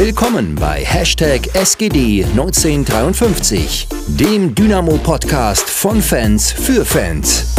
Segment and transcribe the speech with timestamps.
[0.00, 7.52] Willkommen bei Hashtag SGD 1953, dem Dynamo-Podcast von Fans für Fans.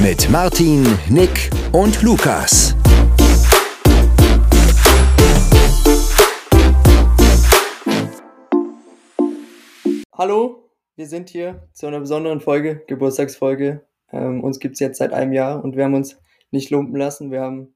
[0.00, 2.76] Mit Martin, Nick und Lukas.
[10.16, 13.84] Hallo, wir sind hier zu einer besonderen Folge, Geburtstagsfolge.
[14.12, 16.20] Ähm, uns gibt es jetzt seit einem Jahr und wir haben uns
[16.52, 17.32] nicht lumpen lassen.
[17.32, 17.74] Wir haben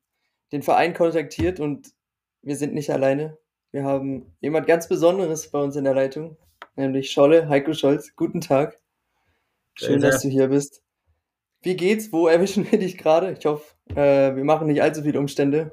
[0.53, 1.89] den Verein kontaktiert und
[2.43, 3.40] wir sind nicht alleine.
[3.73, 6.37] Wir haben jemand ganz Besonderes bei uns in der Leitung,
[6.75, 8.17] nämlich Scholle, Heiko Scholz.
[8.17, 8.77] Guten Tag.
[9.75, 10.83] Schön, dass du hier bist.
[11.63, 12.13] Wie geht's?
[12.13, 13.31] Wo erwischen wir dich gerade?
[13.39, 15.71] Ich hoffe, äh, wir machen nicht allzu viele Umstände.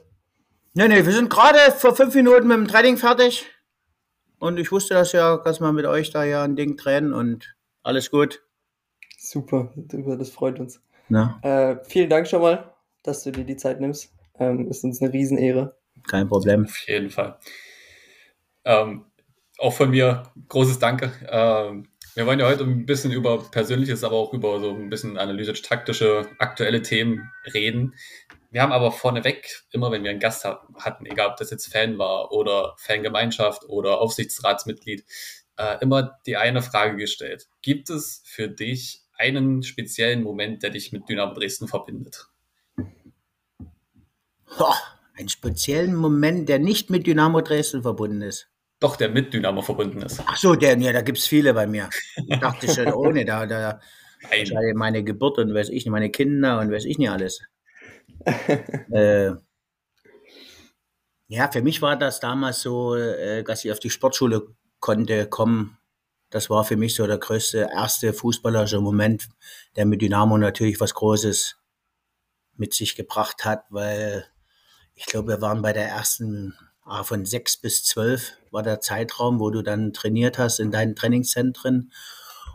[0.76, 3.46] Nee, nee, wir sind gerade vor fünf Minuten mit dem Training fertig.
[4.38, 7.56] Und ich wusste das ja, dass wir mit euch da ja ein Ding trennen und
[7.82, 8.44] alles gut.
[9.18, 10.80] Super, das freut uns.
[11.42, 14.14] Äh, vielen Dank schon mal, dass du dir die Zeit nimmst.
[14.38, 15.76] Ähm, ist uns eine Riesenehre.
[16.08, 16.66] Kein Problem.
[16.66, 17.40] Auf jeden Fall.
[18.68, 19.06] Ähm,
[19.60, 21.14] auch von mir großes Danke.
[21.30, 25.18] Ähm, wir wollen ja heute ein bisschen über Persönliches, aber auch über so ein bisschen
[25.18, 27.96] analytisch-taktische, aktuelle Themen reden.
[28.52, 31.98] Wir haben aber vorneweg, immer wenn wir einen Gast hatten, egal ob das jetzt Fan
[31.98, 35.06] war oder Fangemeinschaft oder Aufsichtsratsmitglied,
[35.58, 37.48] äh, immer die eine Frage gestellt.
[37.62, 42.28] Gibt es für dich einen speziellen Moment, der dich mit Dynamo Dresden verbindet?
[44.58, 44.76] Boah,
[45.16, 48.50] einen speziellen Moment, der nicht mit Dynamo Dresden verbunden ist.
[48.80, 50.22] Doch, der mit Dynamo verbunden ist.
[50.26, 51.90] Ach so, der, ja, da gibt es viele bei mir.
[52.16, 53.80] Ich dachte schon ohne, da, da
[54.76, 57.42] meine Geburt und weiß ich nicht, meine Kinder und weiß ich nicht alles.
[58.92, 59.32] äh,
[61.28, 64.48] ja, für mich war das damals so, äh, dass ich auf die Sportschule
[64.80, 65.78] konnte kommen.
[66.30, 69.30] Das war für mich so der größte, erste fußballerische Moment,
[69.76, 71.58] der mit Dynamo natürlich was Großes
[72.56, 74.26] mit sich gebracht hat, weil
[74.94, 79.40] ich glaube, wir waren bei der ersten ah, von sechs bis zwölf war der Zeitraum,
[79.40, 81.92] wo du dann trainiert hast in deinen Trainingszentren.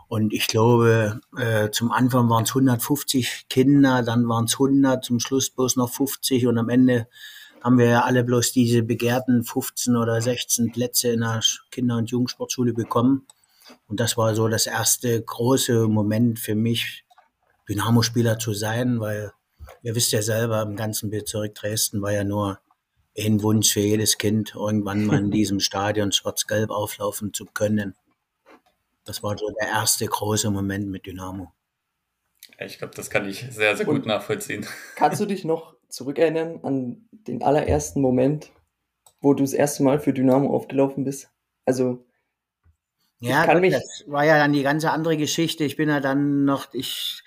[0.09, 5.21] Und ich glaube, äh, zum Anfang waren es 150 Kinder, dann waren es 100, zum
[5.21, 7.07] Schluss bloß noch 50 und am Ende
[7.63, 12.11] haben wir ja alle bloß diese begehrten 15 oder 16 Plätze in der Kinder- und
[12.11, 13.25] Jugendsportschule bekommen.
[13.87, 17.05] Und das war so das erste große Moment für mich,
[17.69, 19.33] Dynamo-Spieler zu sein, weil
[19.83, 22.59] Ihr wisst ja selber, im ganzen Bezirk Dresden war ja nur
[23.19, 27.95] ein Wunsch für jedes Kind, irgendwann mal in diesem Stadion schwarz-gelb auflaufen zu können.
[29.05, 31.53] Das war so der erste große Moment mit Dynamo.
[32.59, 34.67] Ich glaube, das kann ich sehr, sehr gut Und nachvollziehen.
[34.95, 38.51] Kannst du dich noch zurückerinnern an den allerersten Moment,
[39.21, 41.31] wo du das erste Mal für Dynamo aufgelaufen bist?
[41.65, 42.05] Also,
[43.19, 45.65] ja, Gott, das war ja dann die ganze andere Geschichte.
[45.65, 47.23] Ich bin ja dann noch, ich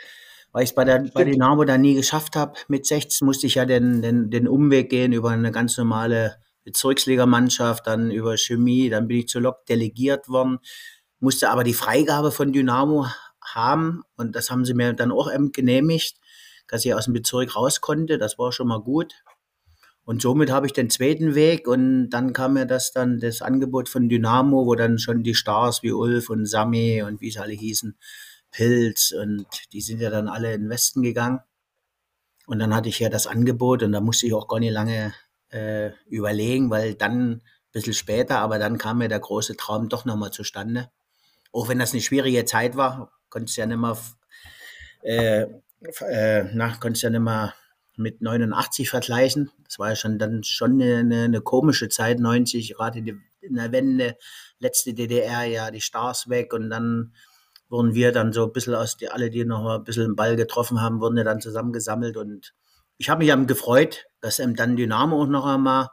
[0.55, 2.53] weil ich es bei, der, bei Dynamo dann nie geschafft habe.
[2.69, 7.85] Mit 16 musste ich ja den, den, den Umweg gehen über eine ganz normale Bezirksligamannschaft,
[7.85, 10.59] dann über Chemie, dann bin ich zu Lok delegiert worden,
[11.19, 13.05] musste aber die Freigabe von Dynamo
[13.43, 16.15] haben und das haben sie mir dann auch genehmigt,
[16.69, 18.17] dass ich aus dem Bezirk raus konnte.
[18.17, 19.13] Das war schon mal gut.
[20.05, 23.89] Und somit habe ich den zweiten Weg und dann kam mir das dann das Angebot
[23.89, 27.51] von Dynamo, wo dann schon die Stars wie Ulf und Sami und wie sie alle
[27.51, 27.97] hießen,
[28.55, 31.41] Pilz und die sind ja dann alle in den Westen gegangen.
[32.47, 35.13] Und dann hatte ich ja das Angebot und da musste ich auch gar nicht lange
[35.49, 37.41] äh, überlegen, weil dann ein
[37.73, 40.89] bisschen später, aber dann kam mir der große Traum doch nochmal zustande.
[41.51, 43.97] Auch wenn das eine schwierige Zeit war, konnte es ja nicht mehr,
[45.01, 45.47] äh,
[46.07, 47.53] äh, na, konnte es ja nicht mehr
[47.97, 49.51] mit 89 vergleichen.
[49.65, 54.17] Das war ja schon dann schon eine, eine komische Zeit, 90, gerade in der Wende,
[54.59, 57.13] letzte DDR, ja, die Stars weg und dann
[57.69, 60.15] wurden wir dann so ein bisschen aus, die, alle, die noch mal ein bisschen den
[60.15, 62.17] Ball getroffen haben, wurden ja dann zusammengesammelt.
[62.17, 62.53] Und
[62.97, 65.89] ich habe mich dann gefreut, dass eben dann Dynamo auch noch einmal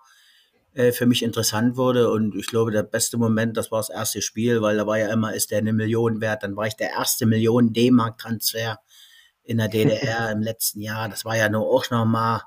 [0.74, 2.10] äh, für mich interessant wurde.
[2.10, 5.12] Und ich glaube, der beste Moment, das war das erste Spiel, weil da war ja
[5.12, 8.78] immer, ist der eine Million wert, dann war ich der erste Million D-Mark-Transfer
[9.42, 12.42] in der DDR im letzten Jahr, das war ja nur auch noch mal,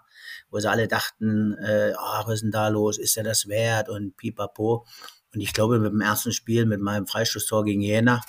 [0.49, 3.89] wo sie alle dachten, äh, oh, was ist denn da los, ist er das wert?
[3.89, 4.85] Und pipapo.
[5.33, 8.21] Und ich glaube, mit dem ersten Spiel, mit meinem Freistoßtor gegen Jena,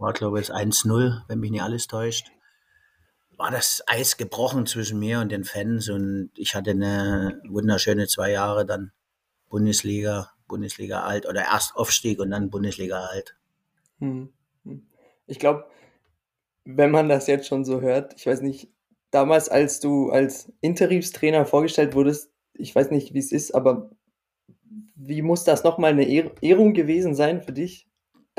[0.00, 2.32] war glaube ich 1-0, wenn mich nicht alles täuscht,
[3.36, 8.32] war das Eis gebrochen zwischen mir und den Fans und ich hatte eine wunderschöne zwei
[8.32, 8.92] Jahre dann
[9.48, 13.36] Bundesliga, Bundesliga alt oder erst Aufstieg und dann Bundesliga alt.
[13.98, 14.32] Hm,
[14.64, 14.86] hm.
[15.26, 15.66] Ich glaube,
[16.64, 18.68] wenn man das jetzt schon so hört, ich weiß nicht,
[19.10, 23.90] damals, als du als Interimstrainer vorgestellt wurdest, ich weiß nicht, wie es ist, aber
[24.94, 26.08] wie muss das nochmal eine
[26.42, 27.89] Ehrung gewesen sein für dich?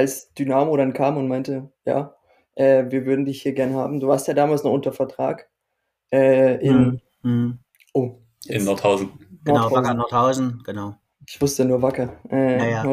[0.02, 2.16] Als Dynamo dann kam und meinte, ja,
[2.56, 4.00] äh, wir würden dich hier gern haben.
[4.00, 5.48] Du warst ja damals noch unter Vertrag
[6.12, 7.60] äh, in, mhm.
[7.94, 8.18] oh,
[8.48, 9.12] in Nordhausen.
[9.44, 9.98] Genau, Nordhausen.
[9.98, 10.96] Nordhausen, genau.
[11.28, 12.18] Ich wusste nur Wacker.
[12.30, 12.84] Äh, naja.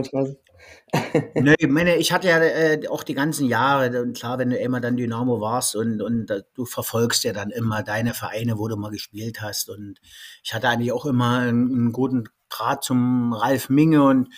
[1.34, 4.58] Nö, ich meine, ich hatte ja äh, auch die ganzen Jahre, und klar, wenn du
[4.58, 8.68] immer dann Dynamo warst und, und uh, du verfolgst ja dann immer deine Vereine, wo
[8.68, 9.70] du mal gespielt hast.
[9.70, 9.98] Und
[10.44, 14.28] ich hatte eigentlich auch immer einen, einen guten Draht zum Ralf Minge und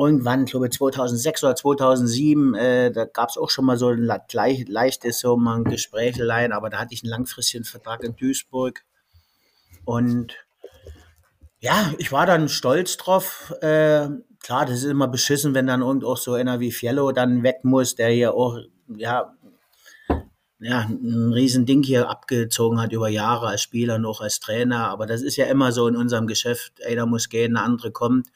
[0.00, 4.08] irgendwann, glaube ich, 2006 oder 2007, äh, da gab es auch schon mal so ein
[4.32, 8.82] leicht, leichtes so mal ein Gesprächlein, aber da hatte ich einen langfristigen Vertrag in Duisburg.
[9.84, 10.36] Und
[11.60, 13.52] ja, ich war dann stolz drauf.
[13.60, 14.08] Äh,
[14.42, 17.58] klar, das ist immer beschissen, wenn dann irgend auch so einer wie Fiello dann weg
[17.62, 18.58] muss, der hier auch,
[18.88, 19.34] ja,
[20.60, 24.88] ja, ein Riesending hier abgezogen hat über Jahre als Spieler auch als Trainer.
[24.88, 26.72] Aber das ist ja immer so in unserem Geschäft.
[26.86, 28.28] Einer muss gehen, der andere kommt.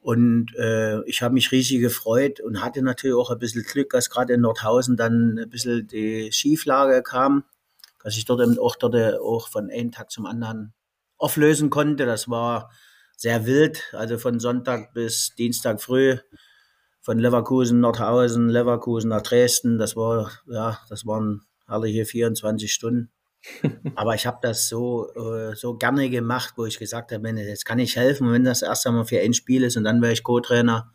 [0.00, 4.10] Und äh, ich habe mich riesig gefreut und hatte natürlich auch ein bisschen Glück, dass
[4.10, 7.44] gerade in Nordhausen dann ein bisschen die Schieflage kam,
[8.02, 10.72] dass ich dort eben auch, dort auch von einem Tag zum anderen
[11.18, 12.06] auflösen konnte.
[12.06, 12.70] Das war
[13.16, 16.16] sehr wild, also von Sonntag bis Dienstag früh,
[17.00, 19.78] von Leverkusen, Nordhausen, Leverkusen nach Dresden.
[19.78, 23.10] Das war, ja, das waren herrliche 24 Stunden.
[23.94, 27.78] Aber ich habe das so, äh, so gerne gemacht, wo ich gesagt habe, jetzt kann
[27.78, 30.92] ich helfen, wenn das erst einmal für ein Spiel ist und dann wäre ich Co-Trainer.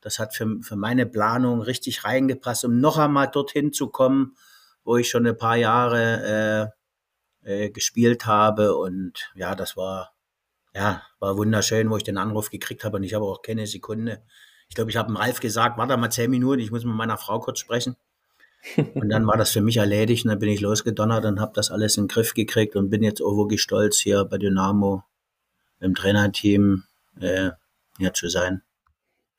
[0.00, 4.36] Das hat für, für meine Planung richtig reingepasst, um noch einmal dorthin zu kommen,
[4.84, 6.72] wo ich schon ein paar Jahre
[7.44, 8.76] äh, äh, gespielt habe.
[8.76, 10.14] Und ja, das war,
[10.74, 14.22] ja, war wunderschön, wo ich den Anruf gekriegt habe und ich habe auch keine Sekunde.
[14.68, 17.18] Ich glaube, ich habe dem Ralf gesagt, warte mal zehn Minuten, ich muss mit meiner
[17.18, 17.96] Frau kurz sprechen.
[18.94, 21.70] Und dann war das für mich erledigt und dann bin ich losgedonnert und habe das
[21.70, 25.02] alles in den Griff gekriegt und bin jetzt auch wirklich stolz, hier bei Dynamo
[25.80, 26.84] im Trainerteam
[27.20, 27.50] äh,
[27.98, 28.62] hier zu sein.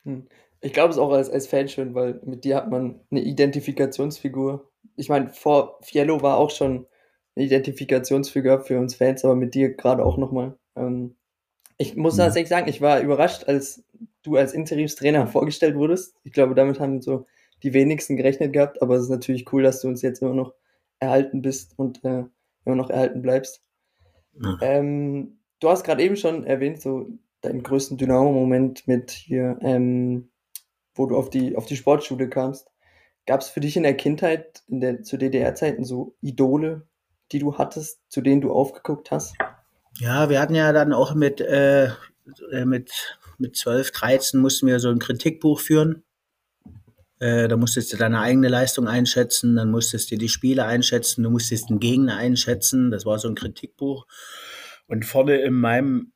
[0.04, 0.26] Hm.
[0.60, 4.68] Ich glaube es auch als, als Fan schön, weil mit dir hat man eine Identifikationsfigur.
[4.96, 6.86] Ich meine, vor Fiello war auch schon
[7.36, 10.58] eine Identifikationsfigur für uns Fans, aber mit dir gerade auch nochmal.
[10.74, 11.14] Ähm,
[11.76, 12.24] ich muss ja.
[12.24, 13.84] tatsächlich sagen, ich war überrascht, als
[14.22, 16.16] du als Interimstrainer vorgestellt wurdest.
[16.24, 17.26] Ich glaube, damit haben so
[17.62, 20.54] die wenigsten gerechnet gehabt, aber es ist natürlich cool, dass du uns jetzt immer noch
[21.00, 22.24] erhalten bist und äh,
[22.64, 23.62] immer noch erhalten bleibst.
[24.40, 24.58] Ja.
[24.60, 27.08] Ähm, du hast gerade eben schon erwähnt, so
[27.40, 30.30] deinen größten Dynamo-Moment mit hier, ähm,
[30.94, 32.68] wo du auf die, auf die Sportschule kamst.
[33.26, 36.86] Gab es für dich in der Kindheit, in der, zu DDR-Zeiten, so Idole,
[37.30, 39.36] die du hattest, zu denen du aufgeguckt hast?
[39.98, 41.86] Ja, wir hatten ja dann auch mit, äh,
[42.52, 46.04] äh mit, mit 12, 13 mussten wir so ein Kritikbuch führen.
[47.20, 51.30] Äh, da musstest du deine eigene Leistung einschätzen, dann musstest du die Spiele einschätzen, du
[51.30, 52.90] musstest den Gegner einschätzen.
[52.90, 54.06] Das war so ein Kritikbuch.
[54.86, 56.12] Und vorne in meinem,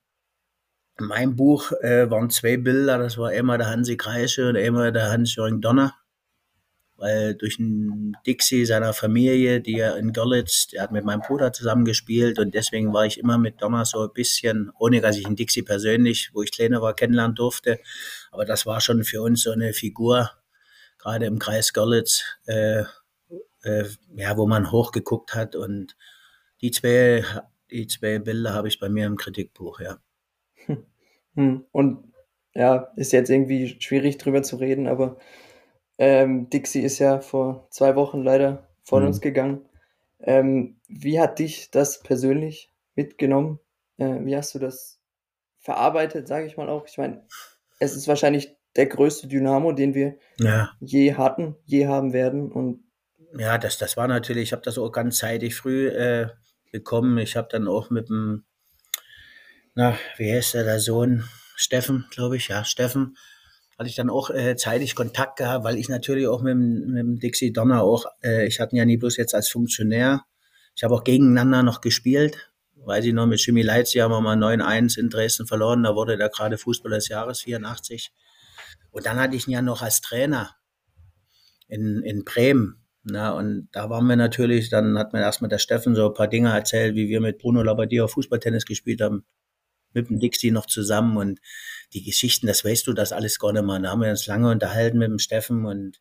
[0.99, 2.99] in meinem Buch äh, waren zwei Bilder.
[2.99, 5.95] Das war einmal der Hansi Kreische und einmal der Hans-Jürgen Donner.
[6.97, 11.53] Weil durch einen Dixie seiner Familie, die er in Görlitz, der hat mit meinem Bruder
[11.53, 15.35] zusammengespielt und deswegen war ich immer mit Donner so ein bisschen, ohne dass ich einen
[15.35, 17.81] Dixie persönlich, wo ich kleiner war, kennenlernen durfte.
[18.31, 20.31] Aber das war schon für uns so eine Figur,
[21.03, 22.85] gerade im Kreis Görlitz, äh,
[23.65, 23.85] äh,
[24.15, 25.57] ja, wo man hochgeguckt hat.
[25.57, 25.97] Und
[26.61, 27.25] die zwei,
[27.71, 29.99] die zwei Bilder habe ich bei mir im Kritikbuch, ja.
[31.35, 31.65] Hm.
[31.73, 32.13] Und
[32.55, 35.17] ja, ist jetzt irgendwie schwierig drüber zu reden, aber
[35.97, 39.07] ähm, Dixie ist ja vor zwei Wochen leider von hm.
[39.07, 39.67] uns gegangen.
[40.21, 43.61] Ähm, wie hat dich das persönlich mitgenommen?
[43.97, 45.01] Äh, wie hast du das
[45.59, 46.87] verarbeitet, sage ich mal auch?
[46.87, 47.25] Ich meine,
[47.79, 50.71] es ist wahrscheinlich der größte Dynamo, den wir ja.
[50.81, 52.51] je hatten, je haben werden.
[52.51, 52.85] Und
[53.39, 56.29] ja, das, das war natürlich, ich habe das auch ganz zeitig früh äh,
[56.71, 57.19] bekommen.
[57.19, 58.45] Ich habe dann auch mit dem,
[59.75, 61.25] na, wie heißt der, der Sohn,
[61.55, 63.17] Steffen, glaube ich, ja, Steffen,
[63.79, 67.19] hatte ich dann auch äh, zeitig Kontakt gehabt, weil ich natürlich auch mit, mit dem
[67.19, 70.25] Dixie Donner auch, äh, ich hatte ihn ja nie bloß jetzt als Funktionär,
[70.75, 74.37] ich habe auch gegeneinander noch gespielt, weiß ich noch, mit Jimmy Leitz haben wir mal
[74.37, 78.13] 9-1 in Dresden verloren, da wurde der gerade Fußballer des Jahres, 84.
[78.91, 80.57] Und dann hatte ich ihn ja noch als Trainer
[81.69, 82.83] in, in Bremen.
[83.05, 86.29] Na, und da waren wir natürlich, dann hat mir erstmal der Steffen so ein paar
[86.29, 89.25] Dinge erzählt, wie wir mit Bruno Labbadia Fußballtennis gespielt haben,
[89.93, 91.41] mit dem Dixie noch zusammen und
[91.95, 93.81] die Geschichten, das weißt du, das alles gar nicht mehr.
[93.81, 96.01] Da haben wir uns lange unterhalten mit dem Steffen und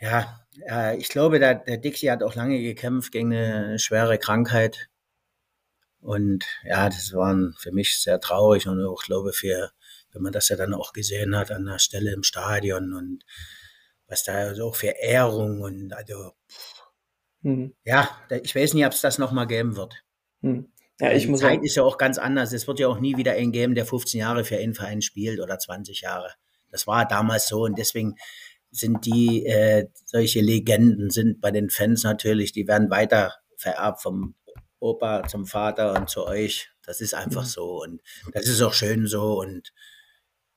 [0.00, 4.88] ja, ja ich glaube, der, der Dixie hat auch lange gekämpft gegen eine schwere Krankheit.
[6.00, 9.70] Und ja, das war für mich sehr traurig und auch, glaube für,
[10.12, 13.24] wenn man das ja dann auch gesehen hat an der Stelle im Stadion und
[14.06, 16.32] was da so für Ehrung und also
[17.40, 17.74] mhm.
[17.84, 18.08] ja,
[18.42, 20.04] ich weiß nicht, ob es das nochmal geben wird.
[20.42, 20.72] Mhm.
[21.00, 22.52] Ja, ich Die muss Zeit auch ist ja auch ganz anders.
[22.52, 25.40] Es wird ja auch nie wieder einen geben, der 15 Jahre für einen Verein spielt
[25.40, 26.32] oder 20 Jahre.
[26.70, 28.16] Das war damals so und deswegen
[28.70, 34.34] sind die äh, solche Legenden sind bei den Fans natürlich, die werden weiter vererbt vom
[34.78, 36.70] Opa zum Vater und zu euch.
[36.84, 37.48] Das ist einfach mhm.
[37.48, 38.02] so und
[38.32, 39.72] das ist auch schön so und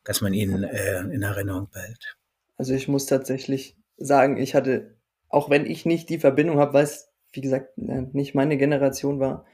[0.06, 2.18] dass man ihn äh, in Erinnerung behält.
[2.58, 4.96] Also ich muss tatsächlich sagen, ich hatte,
[5.28, 9.20] auch wenn ich nicht die Verbindung habe, weil es, wie gesagt, äh, nicht meine Generation
[9.20, 9.46] war,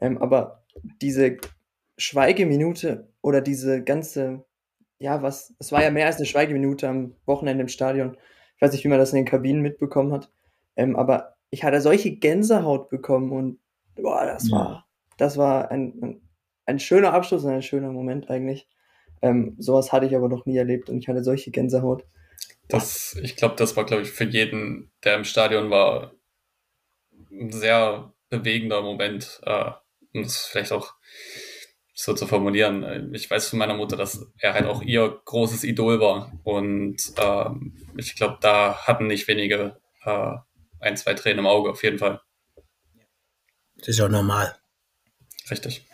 [0.00, 0.64] ähm, aber
[1.00, 1.38] diese
[1.96, 4.44] Schweigeminute oder diese ganze,
[4.98, 8.16] ja, was, es war ja mehr als eine Schweigeminute am Wochenende im Stadion.
[8.56, 10.30] Ich weiß nicht, wie man das in den Kabinen mitbekommen hat,
[10.76, 13.58] ähm, aber ich hatte solche Gänsehaut bekommen und
[13.96, 14.56] boah, das ja.
[14.56, 16.20] war, das war ein, ein,
[16.66, 18.68] ein, schöner Abschluss und ein schöner Moment eigentlich.
[19.22, 22.04] Ähm, sowas hatte ich aber noch nie erlebt und ich hatte solche Gänsehaut.
[22.68, 26.14] Das, ich glaube, das war, glaube ich, für jeden, der im Stadion war,
[27.30, 29.40] ein sehr bewegender Moment.
[29.44, 29.72] Äh,
[30.14, 30.94] um das vielleicht auch
[31.94, 33.14] so zu formulieren.
[33.14, 36.32] Ich weiß von meiner Mutter, dass er halt auch ihr großes Idol war.
[36.44, 40.36] Und ähm, ich glaube, da hatten nicht wenige äh,
[40.80, 42.20] ein, zwei Tränen im Auge, auf jeden Fall.
[43.76, 44.56] Das ist auch normal.
[45.50, 45.86] Richtig.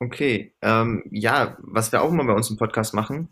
[0.00, 3.28] Okay, ähm, ja, was wir auch immer bei uns im Podcast machen,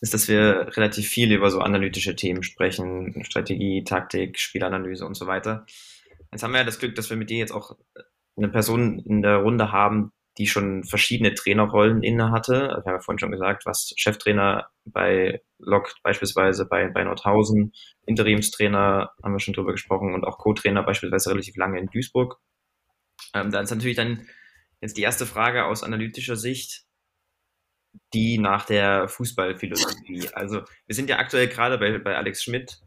[0.00, 5.26] ist, dass wir relativ viel über so analytische Themen sprechen, Strategie, Taktik, Spielanalyse und so
[5.26, 5.66] weiter.
[6.32, 7.76] Jetzt haben wir ja das Glück, dass wir mit dir jetzt auch
[8.36, 12.52] eine Person in der Runde haben, die schon verschiedene Trainerrollen inne hatte.
[12.52, 17.72] Wir haben ja vorhin schon gesagt, was Cheftrainer bei Lok beispielsweise, bei, bei Nordhausen,
[18.06, 22.38] Interimstrainer haben wir schon drüber gesprochen und auch Co-Trainer beispielsweise relativ lange in Duisburg.
[23.34, 24.26] Ähm, da ist natürlich dann
[24.80, 26.84] jetzt die erste Frage aus analytischer Sicht,
[28.14, 30.28] die nach der Fußballphilosophie.
[30.32, 32.80] Also wir sind ja aktuell gerade bei, bei Alex Schmidt,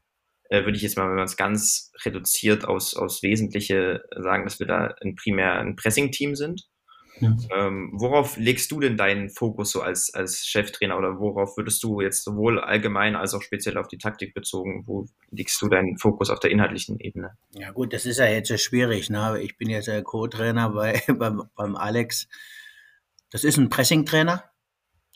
[0.49, 4.59] äh, würde ich jetzt mal, wenn man es ganz reduziert aus, aus Wesentliche sagen, dass
[4.59, 6.67] wir da ein primär ein Pressing-Team sind.
[7.19, 7.35] Ja.
[7.55, 12.01] Ähm, worauf legst du denn deinen Fokus so als, als Cheftrainer oder worauf würdest du
[12.01, 16.29] jetzt sowohl allgemein als auch speziell auf die Taktik bezogen, wo legst du deinen Fokus
[16.29, 17.37] auf der inhaltlichen Ebene?
[17.51, 19.09] Ja gut, das ist ja jetzt so schwierig.
[19.09, 19.39] Ne?
[19.41, 22.27] Ich bin jetzt Co-Trainer bei, beim, beim Alex.
[23.29, 24.43] Das ist ein Pressing-Trainer.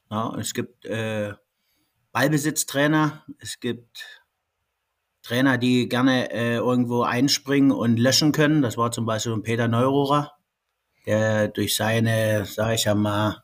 [0.09, 1.33] Ja, es gibt äh,
[2.13, 4.23] Ballbesitztrainer, es gibt
[5.21, 8.61] Trainer, die gerne äh, irgendwo einspringen und löschen können.
[8.61, 10.36] Das war zum Beispiel Peter Neururer,
[11.07, 13.43] der durch seine, sage ich ja mal,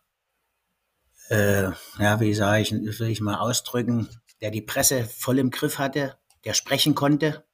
[1.30, 4.10] äh, ja, wie sage ich, will ich mal ausdrücken,
[4.42, 7.46] der die Presse voll im Griff hatte, der sprechen konnte,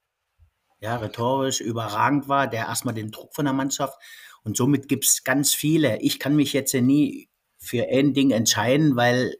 [0.82, 3.98] ja, rhetorisch überragend war, der erstmal den Druck von der Mannschaft
[4.44, 6.01] und somit gibt es ganz viele.
[6.01, 9.36] Ich kann mich jetzt nie für ein Ding entscheiden, weil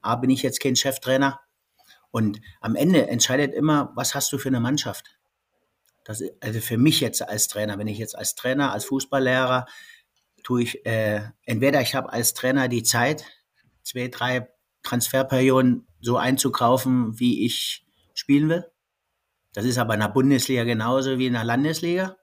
[0.00, 1.40] A, bin ich jetzt kein Cheftrainer.
[2.10, 5.18] Und am Ende entscheidet immer, was hast du für eine Mannschaft.
[6.04, 9.66] Das, also für mich jetzt als Trainer, wenn ich jetzt als Trainer, als Fußballlehrer,
[10.44, 13.24] tue ich, äh, entweder ich habe als Trainer die Zeit,
[13.82, 14.48] zwei, drei
[14.84, 17.84] Transferperioden so einzukaufen, wie ich
[18.14, 18.64] spielen will.
[19.52, 22.16] Das ist aber in der Bundesliga genauso wie in der Landesliga.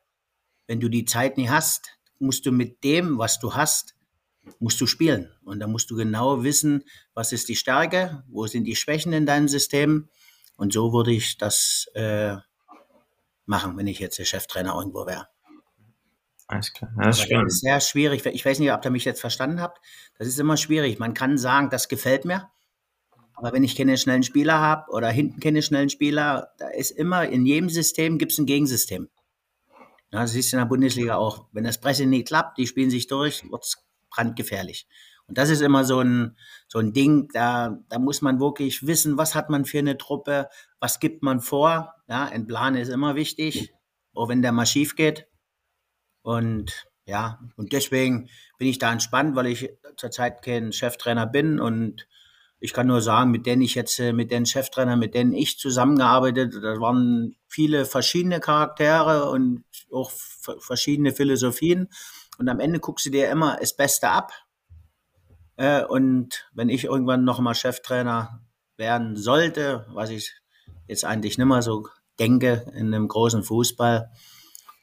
[0.67, 3.95] Wenn du die Zeit nie hast, musst du mit dem, was du hast,
[4.59, 5.31] musst du spielen.
[5.43, 9.25] Und da musst du genau wissen, was ist die Stärke, wo sind die Schwächen in
[9.25, 10.09] deinem System.
[10.55, 12.35] Und so würde ich das äh,
[13.45, 15.27] machen, wenn ich jetzt der Cheftrainer irgendwo wäre.
[16.51, 16.91] Alles klar.
[16.98, 18.25] Das ist, das ist sehr schwierig.
[18.25, 19.79] Ich weiß nicht, ob ihr mich jetzt verstanden habt.
[20.17, 21.00] Das ist immer schwierig.
[21.00, 22.50] Man kann sagen, das gefällt mir.
[23.36, 27.25] Aber wenn ich keine schnellen Spieler habe oder hinten keine schnellen Spieler, da ist immer,
[27.27, 29.10] in jedem System gibt es ein Gegensystem.
[30.12, 31.48] Ja, das siehst du in der Bundesliga auch.
[31.53, 33.77] Wenn das Presse nicht klappt, die spielen sich durch, wird es
[34.10, 34.88] brandgefährlich.
[35.27, 36.36] Und das ist immer so ein,
[36.67, 40.50] so ein Ding, da, da muss man wirklich wissen, was hat man für eine Truppe,
[40.81, 41.93] was gibt man vor.
[42.10, 43.74] Ja, ein Plan ist immer wichtig,
[44.13, 45.30] auch wenn der mal schief geht.
[46.21, 52.07] Und ja, und deswegen bin ich da entspannt, weil ich zurzeit kein Cheftrainer bin und
[52.63, 56.53] ich kann nur sagen, mit denen ich jetzt, mit den Cheftrainern, mit denen ich zusammengearbeitet,
[56.61, 61.89] da waren viele verschiedene Charaktere und auch verschiedene Philosophien.
[62.37, 64.31] Und am Ende guckst du dir immer das Beste ab.
[65.57, 68.41] Äh, und wenn ich irgendwann noch mal Cheftrainer
[68.77, 70.31] werden sollte, was ich
[70.87, 71.87] jetzt eigentlich nicht mehr so
[72.19, 74.11] denke in einem großen Fußball,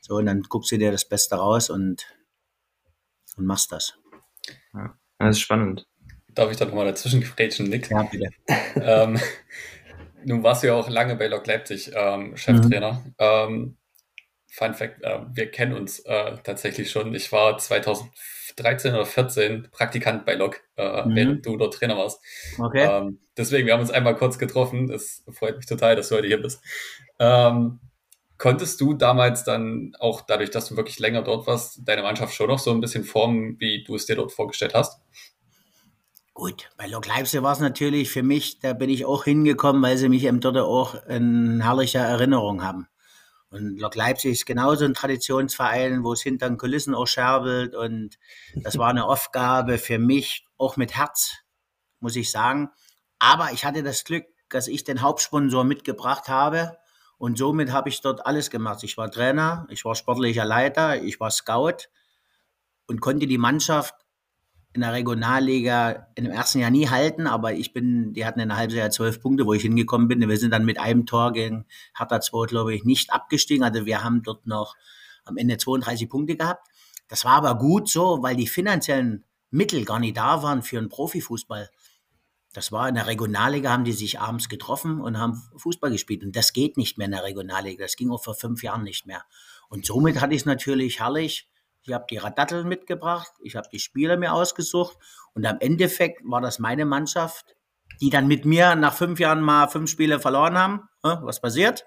[0.08, 2.06] so, und dann guckst du dir das Beste raus und,
[3.36, 3.94] und machst das.
[4.72, 5.86] Ja, das ist spannend.
[6.34, 7.90] Darf ich da nochmal dazwischen grätschen, Nick?
[7.90, 8.30] Ja, bitte.
[8.76, 9.20] ähm,
[10.24, 12.92] nun warst du ja auch lange bei Lok Leipzig ähm, Cheftrainer.
[13.04, 13.14] Mhm.
[13.18, 13.76] Ähm,
[14.50, 17.14] Fun Fact, äh, wir kennen uns äh, tatsächlich schon.
[17.14, 21.14] Ich war 2013 oder 14 Praktikant bei Lok, äh, mhm.
[21.14, 22.22] während du dort Trainer warst.
[22.58, 22.86] Okay.
[22.88, 24.90] Ähm, deswegen, wir haben uns einmal kurz getroffen.
[24.90, 26.62] Es freut mich total, dass du heute hier bist.
[27.18, 27.80] Ähm,
[28.38, 32.48] konntest du damals dann auch dadurch, dass du wirklich länger dort warst, deine Mannschaft schon
[32.48, 35.00] noch so ein bisschen formen, wie du es dir dort vorgestellt hast?
[36.34, 39.96] Gut, bei Lok Leipzig war es natürlich für mich, da bin ich auch hingekommen, weil
[39.98, 42.86] sie mich eben dort auch in herlicher Erinnerung haben.
[43.50, 47.74] Und Lok Leipzig ist genauso ein Traditionsverein, wo es hinter den Kulissen auch scherbelt.
[47.74, 48.18] Und
[48.54, 51.38] das war eine Aufgabe für mich, auch mit Herz,
[51.98, 52.70] muss ich sagen.
[53.18, 56.78] Aber ich hatte das Glück, dass ich den Hauptsponsor mitgebracht habe.
[57.18, 58.82] Und somit habe ich dort alles gemacht.
[58.84, 61.88] Ich war Trainer, ich war sportlicher Leiter, ich war Scout
[62.86, 63.94] und konnte die Mannschaft
[64.72, 68.48] in der Regionalliga in dem ersten Jahr nie halten, aber ich bin, die hatten in
[68.48, 70.26] der Halbzeit zwölf Punkte, wo ich hingekommen bin.
[70.28, 73.64] Wir sind dann mit einem Tor gegen Hertha 2, glaube ich, nicht abgestiegen.
[73.64, 74.76] Also wir haben dort noch
[75.24, 76.68] am Ende 32 Punkte gehabt.
[77.08, 80.90] Das war aber gut so, weil die finanziellen Mittel gar nicht da waren für einen
[80.90, 81.70] Profifußball.
[82.54, 86.24] Das war in der Regionalliga, haben die sich abends getroffen und haben Fußball gespielt.
[86.24, 87.84] Und das geht nicht mehr in der Regionalliga.
[87.84, 89.24] Das ging auch vor fünf Jahren nicht mehr.
[89.68, 91.48] Und somit hatte ich es natürlich herrlich
[91.88, 94.96] ich habe die Radatteln mitgebracht, ich habe die Spieler mir ausgesucht
[95.32, 97.56] und am Endeffekt war das meine Mannschaft,
[98.00, 100.88] die dann mit mir nach fünf Jahren mal fünf Spiele verloren haben.
[101.02, 101.86] Was passiert?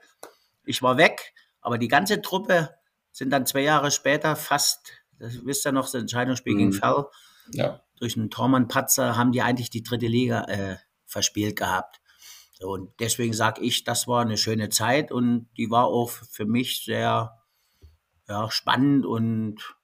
[0.66, 2.72] Ich war weg, aber die ganze Truppe
[3.12, 6.58] sind dann zwei Jahre später fast, das wisst ihr noch, das Entscheidungsspiel mhm.
[6.58, 7.06] gegen Fell,
[7.54, 7.82] ja.
[8.02, 12.02] Durch einen Tormann-Patzer haben die eigentlich die dritte Liga äh, verspielt gehabt.
[12.62, 16.84] und deswegen sage ich, das war eine schöne Zeit und die war auch für mich
[16.84, 17.38] sehr
[18.28, 19.76] ja, spannend und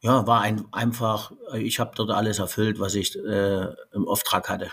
[0.00, 4.48] ja, war ein, einfach, äh, ich habe dort alles erfüllt, was ich äh, im Auftrag
[4.48, 4.72] hatte.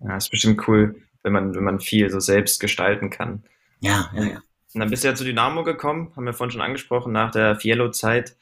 [0.00, 3.44] Ja, ist bestimmt cool, wenn man, wenn man viel so selbst gestalten kann.
[3.80, 4.42] Ja, ja, ja.
[4.74, 7.56] Und dann bist du ja zu Dynamo gekommen, haben wir vorhin schon angesprochen, nach der
[7.56, 8.36] Fiello-Zeit.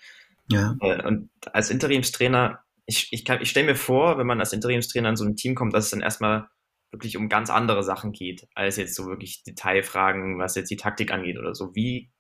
[0.51, 0.77] Ja.
[0.81, 5.17] Äh, und als Interimstrainer, ich, ich, ich stelle mir vor, wenn man als Interimstrainer in
[5.17, 6.49] so ein Team kommt, dass es dann erstmal
[6.91, 11.11] wirklich um ganz andere Sachen geht, als jetzt so wirklich Detailfragen, was jetzt die Taktik
[11.13, 11.75] angeht oder so.
[11.75, 12.11] Wie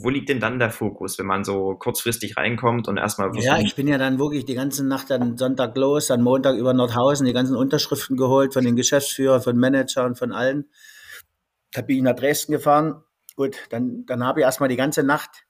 [0.00, 3.30] wo liegt denn dann der Fokus, wenn man so kurzfristig reinkommt und erstmal.
[3.36, 6.72] Ja, ich bin ja dann wirklich die ganze Nacht dann Sonntag los, dann Montag über
[6.72, 10.70] Nordhausen die ganzen Unterschriften geholt von den Geschäftsführern, von Managern, von allen.
[11.72, 13.02] Da bin ich nach Dresden gefahren.
[13.34, 15.46] Gut, dann, dann habe ich erstmal die ganze Nacht,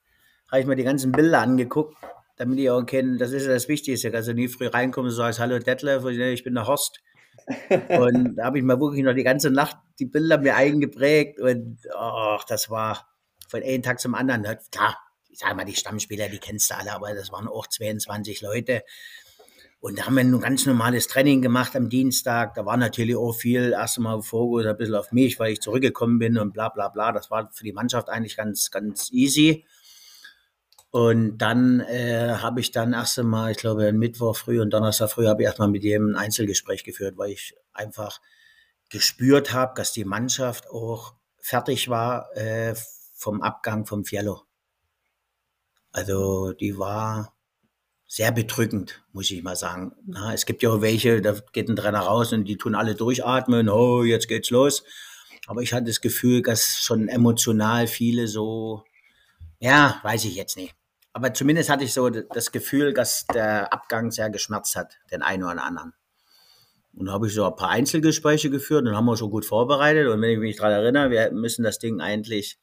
[0.50, 1.96] habe ich mir die ganzen Bilder angeguckt,
[2.36, 4.12] damit ich auch kenne, das ist ja das Wichtigste.
[4.14, 7.00] Also nie früh reinkommen und sagst, hallo Detlef, ich bin der Horst.
[7.70, 11.78] und da habe ich mir wirklich noch die ganze Nacht die Bilder mir eingeprägt und
[11.96, 13.08] ach, das war,
[13.48, 14.42] von einem Tag zum anderen.
[14.70, 14.96] Klar,
[15.28, 18.82] ich sage mal, die Stammspieler, die kennst du alle, aber das waren auch 22 Leute.
[19.80, 22.54] Und da haben wir ein ganz normales Training gemacht am Dienstag.
[22.54, 26.18] Da war natürlich auch viel, erst einmal Fokus ein bisschen auf mich, weil ich zurückgekommen
[26.18, 27.12] bin und bla bla bla.
[27.12, 29.64] Das war für die Mannschaft eigentlich ganz, ganz easy.
[30.90, 35.26] Und dann äh, habe ich dann erst einmal, ich glaube, Mittwoch früh und Donnerstag früh
[35.26, 38.20] habe ich erstmal mit jedem ein Einzelgespräch geführt, weil ich einfach
[38.88, 42.74] gespürt habe, dass die Mannschaft auch fertig war äh,
[43.14, 44.42] vom Abgang vom Fiello.
[45.92, 47.34] Also die war
[48.06, 49.94] sehr bedrückend, muss ich mal sagen.
[50.06, 52.94] Na, es gibt ja auch welche, da geht ein Trainer raus und die tun alle
[52.94, 54.82] durchatmen, oh, jetzt geht's los.
[55.46, 58.84] Aber ich hatte das Gefühl, dass schon emotional viele so,
[59.60, 60.77] ja, weiß ich jetzt nicht.
[61.18, 65.42] Aber zumindest hatte ich so das Gefühl, dass der Abgang sehr geschmerzt hat, den einen
[65.42, 65.92] oder anderen.
[66.94, 70.06] Und da habe ich so ein paar Einzelgespräche geführt und haben wir schon gut vorbereitet.
[70.06, 72.60] Und wenn ich mich daran erinnere, wir müssen das Ding eigentlich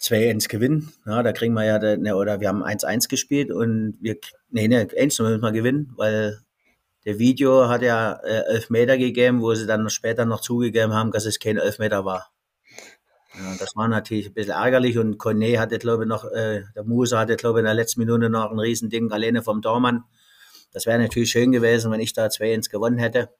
[0.00, 0.94] 2-1 gewinnen.
[1.04, 4.16] Ja, da kriegen wir ja, ne, oder wir haben 1-1 gespielt und wir,
[4.48, 6.40] nee, ne, 1 müssen wir gewinnen, weil
[7.04, 11.26] der Video hat ja äh, Elfmeter gegeben, wo sie dann später noch zugegeben haben, dass
[11.26, 12.32] es kein Elfmeter war.
[13.36, 16.84] Ja, das war natürlich ein bisschen ärgerlich und Kone hatte, glaube ich, noch, äh, der
[16.84, 20.04] Muse hatte, glaube ich, in der letzten Minute noch ein Riesending alleine vom Dormann.
[20.72, 23.30] Das wäre natürlich schön gewesen, wenn ich da 2-1 gewonnen hätte.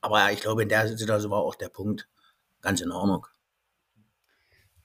[0.00, 2.08] Aber ich glaube, in der Situation war auch der Punkt
[2.60, 3.26] ganz in Ordnung.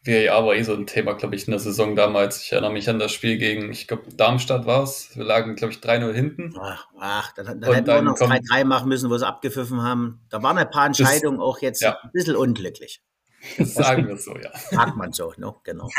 [0.08, 2.42] VAR war eh so ein Thema, glaube ich, in der Saison damals.
[2.42, 5.16] Ich erinnere mich an das Spiel gegen, ich glaube, Darmstadt war es.
[5.16, 6.56] Wir lagen, glaube ich, 3-0 hinten.
[6.60, 10.22] Ach, ach dann, dann hätten wir noch 3-3 machen müssen, wo sie abgepfiffen haben.
[10.30, 11.98] Da waren ein paar Entscheidungen das, auch jetzt ja.
[12.02, 13.02] ein bisschen unglücklich.
[13.58, 14.52] Das sagen wir so, ja.
[14.58, 15.54] Sagt man so, ne?
[15.64, 15.90] genau.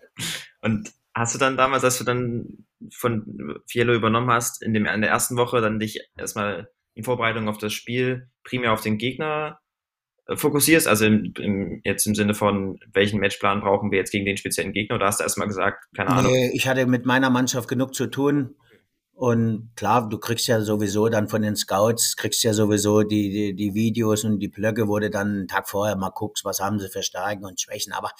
[0.62, 5.00] Und hast du dann damals, als du dann von Fiello übernommen hast, in, dem, in
[5.02, 9.60] der ersten Woche dann dich erstmal in Vorbereitung auf das Spiel primär auf den Gegner
[10.34, 14.36] fokussierst, also im, im, jetzt im Sinne von, welchen Matchplan brauchen wir jetzt gegen den
[14.36, 16.32] speziellen Gegner, oder hast du erstmal gesagt, keine Ahnung?
[16.32, 18.56] Nee, ich hatte mit meiner Mannschaft genug zu tun.
[19.18, 23.52] Und klar, du kriegst ja sowieso dann von den Scouts, kriegst ja sowieso die, die,
[23.52, 26.78] die Videos und die Blöcke, wo du dann einen Tag vorher mal guckst, was haben
[26.78, 27.92] sie für Stärken und Schwächen.
[27.92, 28.12] Aber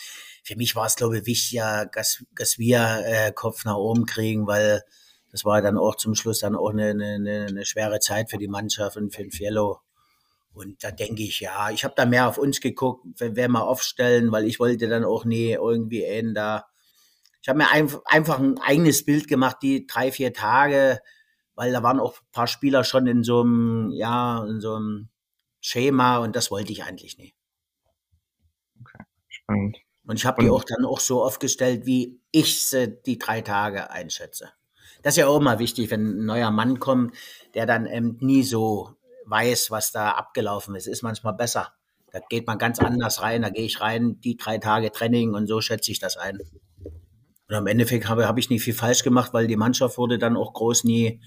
[0.43, 4.49] für mich war es, glaube ich, wichtiger, dass, dass wir äh, Kopf nach oben kriegen,
[4.49, 4.83] weil
[5.31, 8.49] das war dann auch zum Schluss dann auch eine, eine, eine schwere Zeit für die
[8.49, 9.79] Mannschaft und für den Fiello.
[10.53, 14.33] Und da denke ich, ja, ich habe da mehr auf uns geguckt, wer wir aufstellen,
[14.33, 16.67] weil ich wollte dann auch nie irgendwie einen da.
[17.41, 21.01] Ich habe mir ein, einfach ein eigenes Bild gemacht, die drei, vier Tage,
[21.55, 25.09] weil da waren auch ein paar Spieler schon in so einem, ja, in so einem
[25.61, 27.35] Schema und das wollte ich eigentlich nicht.
[28.81, 29.05] Okay,
[29.49, 33.41] Und, und ich habe die auch dann auch so aufgestellt, wie ich sie die drei
[33.41, 34.51] Tage einschätze.
[35.03, 37.15] Das ist ja auch mal wichtig, wenn ein neuer Mann kommt,
[37.55, 38.97] der dann eben nie so
[39.27, 40.87] weiß, was da abgelaufen ist.
[40.87, 41.73] Ist manchmal besser.
[42.11, 43.43] Da geht man ganz anders rein.
[43.43, 46.39] Da gehe ich rein, die drei Tage Training und so schätze ich das ein.
[47.49, 50.37] Und am Endeffekt habe, habe ich nicht viel falsch gemacht, weil die Mannschaft wurde dann
[50.37, 51.21] auch groß nie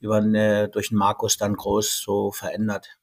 [0.00, 2.98] über eine, durch den Markus dann groß so verändert.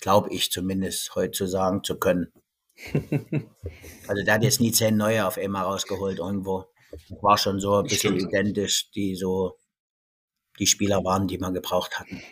[0.00, 2.32] Glaube ich zumindest heute zu sagen zu können.
[4.06, 6.66] also der hat jetzt nie zehn neue auf einmal rausgeholt irgendwo.
[7.20, 8.32] War schon so ein bisschen Stimmt.
[8.32, 9.58] identisch, die so
[10.58, 12.22] die Spieler waren, die man gebraucht hatten.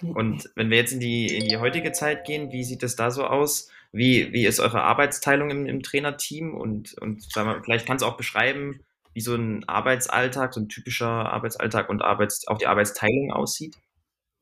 [0.00, 3.10] Und wenn wir jetzt in die, in die heutige Zeit gehen, wie sieht es da
[3.10, 3.68] so aus?
[3.92, 6.54] Wie, wie ist eure Arbeitsteilung im, im Trainerteam?
[6.54, 8.80] Und, und wir, vielleicht kannst du auch beschreiben,
[9.14, 13.76] wie so ein Arbeitsalltag, so ein typischer Arbeitsalltag und Arbeits, auch die Arbeitsteilung aussieht?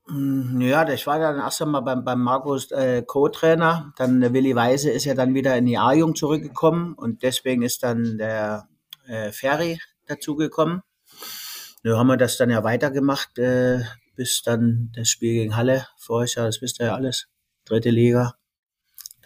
[0.09, 3.93] Hm, ja, ich war dann erst einmal beim, beim Markus äh, Co-Trainer.
[3.97, 7.83] Dann der Willi Weise ist ja dann wieder in die A-Jung zurückgekommen und deswegen ist
[7.83, 8.69] dann der
[9.07, 10.83] äh, Ferry dazugekommen.
[11.83, 13.83] Da haben wir das dann ja weitergemacht, äh,
[14.15, 17.29] bis dann das Spiel gegen Halle vor euch, ja, das wisst ihr ja alles,
[17.65, 18.35] dritte Liga.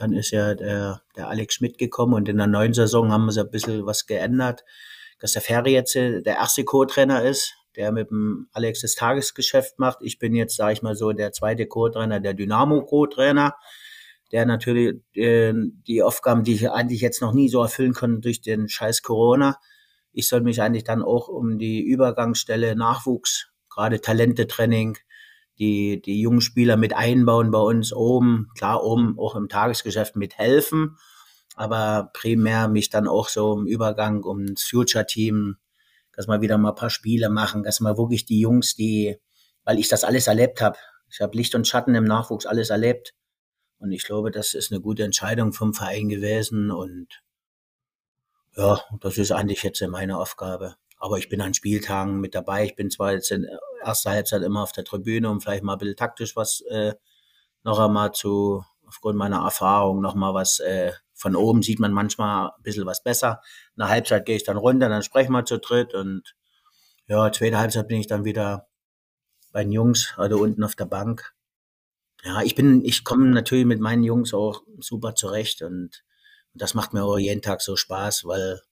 [0.00, 3.32] Dann ist ja der, der Alex Schmidt gekommen und in der neuen Saison haben wir
[3.32, 4.64] so ein bisschen was geändert,
[5.18, 9.78] dass der Ferry jetzt äh, der erste Co-Trainer ist, der mit dem Alex das Tagesgeschäft
[9.78, 9.98] macht.
[10.00, 13.54] Ich bin jetzt, sage ich mal so, der zweite Co-Trainer, der Dynamo-Co-Trainer,
[14.32, 18.40] der natürlich äh, die Aufgaben, die ich eigentlich jetzt noch nie so erfüllen konnte durch
[18.40, 19.58] den scheiß Corona.
[20.12, 24.96] Ich soll mich eigentlich dann auch um die Übergangsstelle Nachwuchs gerade Talente-Training,
[25.60, 30.96] die, die jungen Spieler mit einbauen bei uns oben, klar oben auch im Tagesgeschäft mithelfen,
[31.54, 35.56] aber primär mich dann auch so im Übergang um das Future-Team,
[36.12, 39.18] dass wir wieder mal ein paar Spiele machen, dass wir wirklich die Jungs, die,
[39.64, 40.78] weil ich das alles erlebt habe,
[41.12, 43.12] ich habe Licht und Schatten im Nachwuchs alles erlebt
[43.78, 47.22] und ich glaube, das ist eine gute Entscheidung vom Verein gewesen und
[48.56, 50.76] ja, das ist eigentlich jetzt meine Aufgabe.
[50.98, 52.64] Aber ich bin an Spieltagen mit dabei.
[52.64, 53.46] Ich bin zwar jetzt in
[53.84, 56.94] erster Halbzeit immer auf der Tribüne, um vielleicht mal ein bisschen taktisch was äh,
[57.62, 62.48] noch einmal zu, aufgrund meiner Erfahrung, noch mal was äh, von oben sieht man manchmal
[62.48, 63.42] ein bisschen was besser.
[63.76, 66.34] Der Halbzeit gehe ich dann runter, dann sprechen wir zu dritt und
[67.06, 68.68] ja, zweite Halbzeit bin ich dann wieder
[69.52, 71.34] bei den Jungs, also unten auf der Bank.
[72.24, 76.04] Ja, ich bin, ich komme natürlich mit meinen Jungs auch super zurecht und,
[76.52, 78.62] und das macht mir auch jeden Tag so Spaß, weil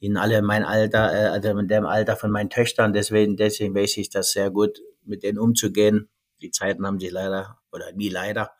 [0.00, 2.92] in alle mein Alter, äh, also in dem Alter von meinen Töchtern.
[2.92, 6.08] Deswegen, deswegen weiß ich das sehr gut, mit denen umzugehen.
[6.40, 8.52] Die Zeiten haben sich leider, oder nie leider,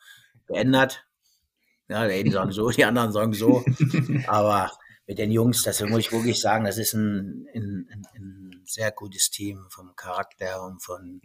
[0.45, 1.05] geändert.
[1.89, 3.65] Ja, die einen sagen so, die anderen sagen so.
[4.27, 4.71] Aber
[5.07, 9.31] mit den Jungs, das muss ich wirklich sagen, das ist ein, ein, ein sehr gutes
[9.31, 11.21] Team vom Charakter und von,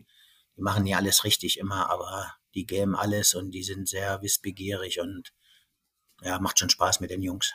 [0.56, 4.98] die machen nie alles richtig immer, aber die geben alles und die sind sehr wissbegierig
[5.00, 5.32] und
[6.22, 7.52] ja, macht schon Spaß mit den Jungs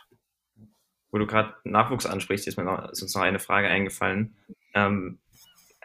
[1.11, 4.35] wo du gerade Nachwuchs ansprichst, ist, mir noch, ist uns noch eine Frage eingefallen.
[4.73, 5.19] Ähm,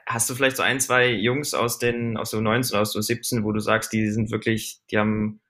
[0.06, 3.00] hast du vielleicht so ein, zwei Jungs aus den, aus so 19 oder aus so
[3.00, 5.40] 17, wo du sagst, die sind wirklich, die haben,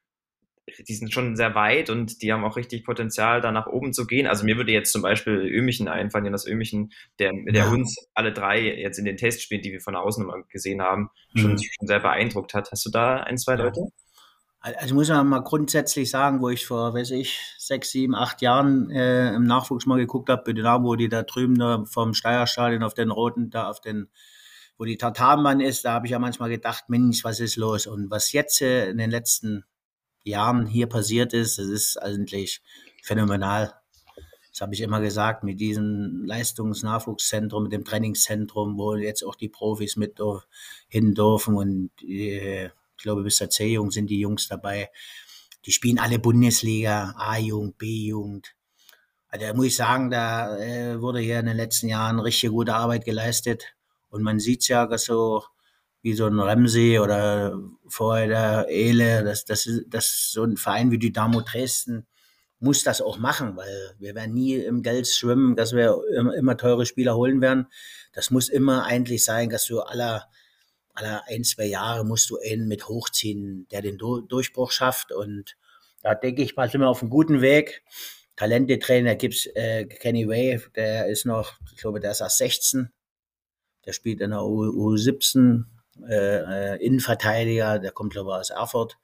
[0.89, 4.07] die sind schon sehr weit und die haben auch richtig Potenzial, da nach oben zu
[4.07, 4.27] gehen.
[4.27, 7.71] Also mir würde jetzt zum Beispiel Ömichen einfallen, das Ömichen, der, der ja.
[7.71, 11.53] uns alle drei jetzt in den Testspielen, die wir von außen immer gesehen haben, schon,
[11.53, 11.59] mhm.
[11.59, 12.73] schon sehr beeindruckt hat.
[12.73, 13.81] Hast du da ein, zwei Leute?
[14.75, 18.91] Also muss man mal grundsätzlich sagen, wo ich vor, weiß ich, sechs, sieben, acht Jahren
[18.91, 22.93] äh, im Nachwuchs mal geguckt habe, bei Dynamo, die da drüben da vom Steierstadion auf
[22.93, 24.09] den roten, da auf den,
[24.77, 27.87] wo die Tatarmann ist, da habe ich ja manchmal gedacht, Mensch, was ist los?
[27.87, 29.65] Und was jetzt äh, in den letzten
[30.25, 32.61] Jahren hier passiert ist, das ist eigentlich
[33.05, 33.73] phänomenal.
[34.51, 39.49] Das habe ich immer gesagt, mit diesem Leistungsnachwuchszentrum, mit dem Trainingszentrum, wo jetzt auch die
[39.49, 40.19] Profis mit
[40.89, 42.71] hin dürfen und äh,
[43.07, 44.91] glaube, bis zur C-Jugend sind die Jungs dabei.
[45.65, 48.55] Die spielen alle Bundesliga, A-Jugend, B-Jugend.
[49.29, 52.75] Also da muss ich sagen, da äh, wurde hier in den letzten Jahren richtig gute
[52.75, 53.75] Arbeit geleistet.
[54.09, 55.45] Und man sieht ja so,
[56.03, 60.99] wie so ein Ramsey oder vorher der Ele, das, das, das so ein Verein wie
[60.99, 62.07] Dynamo Dresden
[62.59, 66.57] muss das auch machen, weil wir werden nie im Geld schwimmen, dass wir immer, immer
[66.57, 67.67] teure Spieler holen werden.
[68.13, 70.29] Das muss immer eigentlich sein, dass du aller
[70.97, 75.13] alle ein, zwei Jahre musst du einen mit hochziehen, der den Durchbruch schafft.
[75.13, 75.57] Und
[76.03, 77.83] da denke ich mal, sind wir auf einem guten Weg.
[78.37, 82.91] Talente-Trainer gibt's äh, Kenny Way, der ist noch, ich glaube, der ist erst 16.
[83.87, 85.65] Der spielt in der U U17
[86.09, 88.99] äh, äh, Innenverteidiger, der kommt, glaube ich, aus Erfurt.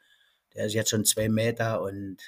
[0.55, 2.19] Der ist jetzt schon zwei Meter und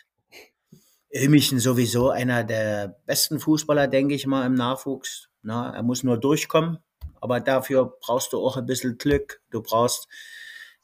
[1.11, 5.29] Ilmichen sowieso einer der besten Fußballer, denke ich mal, im Nachwuchs.
[5.43, 6.79] Na, er muss nur durchkommen
[7.25, 9.41] aber dafür brauchst du auch ein bisschen Glück.
[9.51, 10.09] Du brauchst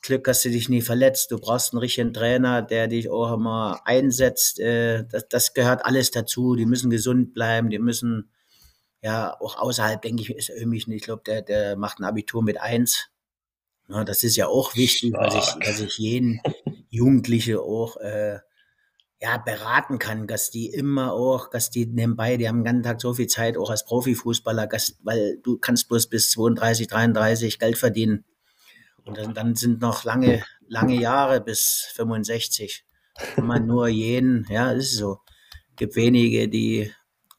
[0.00, 1.30] Glück, dass du dich nie verletzt.
[1.30, 4.58] Du brauchst einen richtigen Trainer, der dich auch immer einsetzt.
[4.58, 6.54] Äh, das, das gehört alles dazu.
[6.56, 8.30] Die müssen gesund bleiben, die müssen
[9.02, 11.02] ja auch außerhalb, denke ich, ist Ömich nicht.
[11.02, 13.10] Ich glaube, der, der macht ein Abitur mit eins.
[13.90, 16.40] Ja, das ist ja auch wichtig, weil ich, dass ich jeden
[16.88, 18.38] Jugendliche auch äh,
[19.22, 23.00] ja, beraten kann, dass die immer auch, dass die nebenbei, die haben den ganzen Tag
[23.02, 27.76] so viel Zeit, auch als Profifußballer, dass, weil du kannst bloß bis 32, 33 Geld
[27.76, 28.24] verdienen.
[29.04, 32.84] Und dann, dann sind noch lange, lange Jahre bis 65.
[33.34, 35.18] Kann man nur jeden, ja, ist so.
[35.76, 36.90] Gibt wenige, die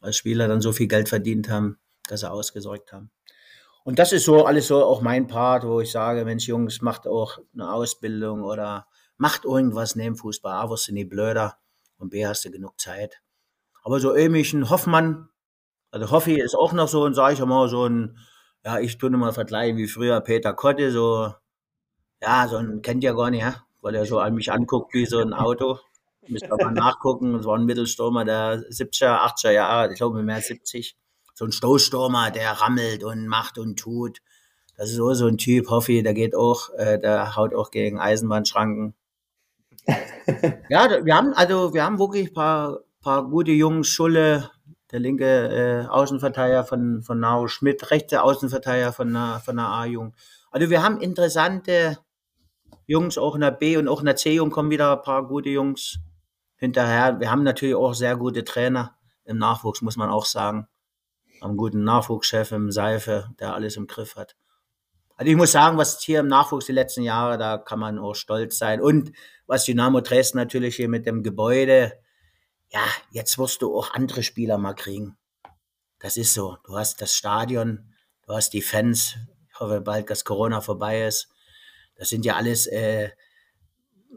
[0.02, 3.10] als Spieler dann so viel Geld verdient haben, dass sie ausgesorgt haben.
[3.84, 7.08] Und das ist so alles so auch mein Part, wo ich sage, Mensch, Jungs, macht
[7.08, 10.54] auch eine Ausbildung oder macht irgendwas neben Fußball.
[10.54, 11.58] A, wirst du nie blöder
[12.02, 13.22] und B, hast du genug Zeit.
[13.84, 15.30] Aber so ähnlichen Hoffmann,
[15.92, 18.18] also Hoffi ist auch noch so, und sage ich mal, so ein,
[18.66, 21.34] ja, ich tue mal vergleichen wie früher Peter Kotte, so,
[22.22, 23.66] ja, so ein, kennt ihr gar nicht, ja?
[23.82, 25.80] weil er so an mich anguckt wie so ein Auto.
[26.28, 30.40] Müsst ihr mal nachgucken, es war ein Mittelstürmer der 70er, 80er Jahre, ich glaube mehr
[30.40, 30.96] 70.
[31.34, 34.22] So ein Stoßstürmer, der rammelt und macht und tut.
[34.78, 38.00] Das ist auch so ein Typ, Hoffi, der geht auch, äh, der haut auch gegen
[38.00, 38.94] Eisenbahnschranken.
[40.70, 44.50] Ja, wir haben, also wir haben wirklich ein paar, paar gute Jungs, Schulle,
[44.92, 50.16] der linke äh, Außenverteidiger von, von Nau Schmidt, rechte Außenverteidiger von von der A-Jung.
[50.52, 51.98] Also wir haben interessante
[52.86, 55.50] Jungs, auch in der B und auch in der C-Jung kommen wieder ein paar gute
[55.50, 56.00] Jungs
[56.58, 57.20] hinterher.
[57.20, 60.68] Wir haben natürlich auch sehr gute Trainer im Nachwuchs, muss man auch sagen.
[61.42, 64.36] Haben einen guten Nachwuchschef im Seife, der alles im Griff hat.
[65.16, 68.16] Also ich muss sagen, was hier im Nachwuchs die letzten Jahre, da kann man auch
[68.16, 68.82] stolz sein.
[68.82, 69.12] Und
[69.52, 72.00] was Dynamo Dresden natürlich hier mit dem Gebäude,
[72.70, 75.18] ja, jetzt wirst du auch andere Spieler mal kriegen.
[76.00, 76.56] Das ist so.
[76.64, 77.94] Du hast das Stadion,
[78.26, 79.18] du hast die Fans.
[79.50, 81.28] Ich hoffe bald, dass Corona vorbei ist.
[81.96, 83.10] Das sind ja alles, äh,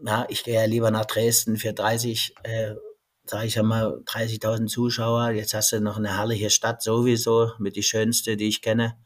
[0.01, 2.77] na, ich gehe ja lieber nach Dresden für 30, äh,
[3.25, 5.31] sage ich ja mal, 30.000 Zuschauer.
[5.31, 8.97] Jetzt hast du noch eine herrliche Stadt sowieso, mit die schönste, die ich kenne.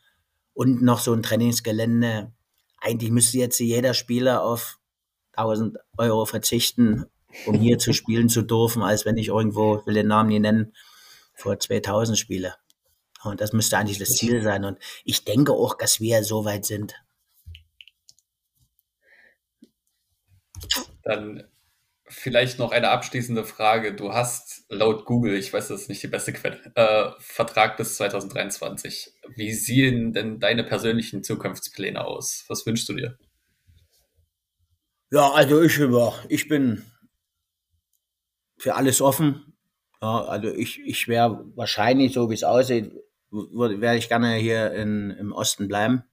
[0.52, 2.34] Und noch so ein Trainingsgelände.
[2.82, 4.77] Eigentlich müsste jetzt jeder Spieler auf
[5.38, 7.07] 1000 Euro verzichten,
[7.46, 10.74] um hier zu spielen zu dürfen, als wenn ich irgendwo, will den Namen nie nennen,
[11.35, 12.55] vor 2000 spiele.
[13.22, 14.64] Und das müsste eigentlich das Ziel sein.
[14.64, 16.94] Und ich denke auch, dass wir so weit sind.
[21.03, 21.48] Dann
[22.09, 23.94] vielleicht noch eine abschließende Frage.
[23.94, 27.96] Du hast laut Google, ich weiß, das ist nicht die beste Quelle, äh, Vertrag bis
[27.96, 29.12] 2023.
[29.37, 32.44] Wie sehen denn deine persönlichen Zukunftspläne aus?
[32.48, 33.18] Was wünschst du dir?
[35.11, 35.81] Ja, also ich,
[36.29, 36.85] ich bin
[38.59, 39.55] für alles offen.
[40.03, 42.92] Ja, also ich, ich wäre wahrscheinlich, so wie es aussieht,
[43.31, 46.05] wäre ich gerne hier in, im Osten bleiben.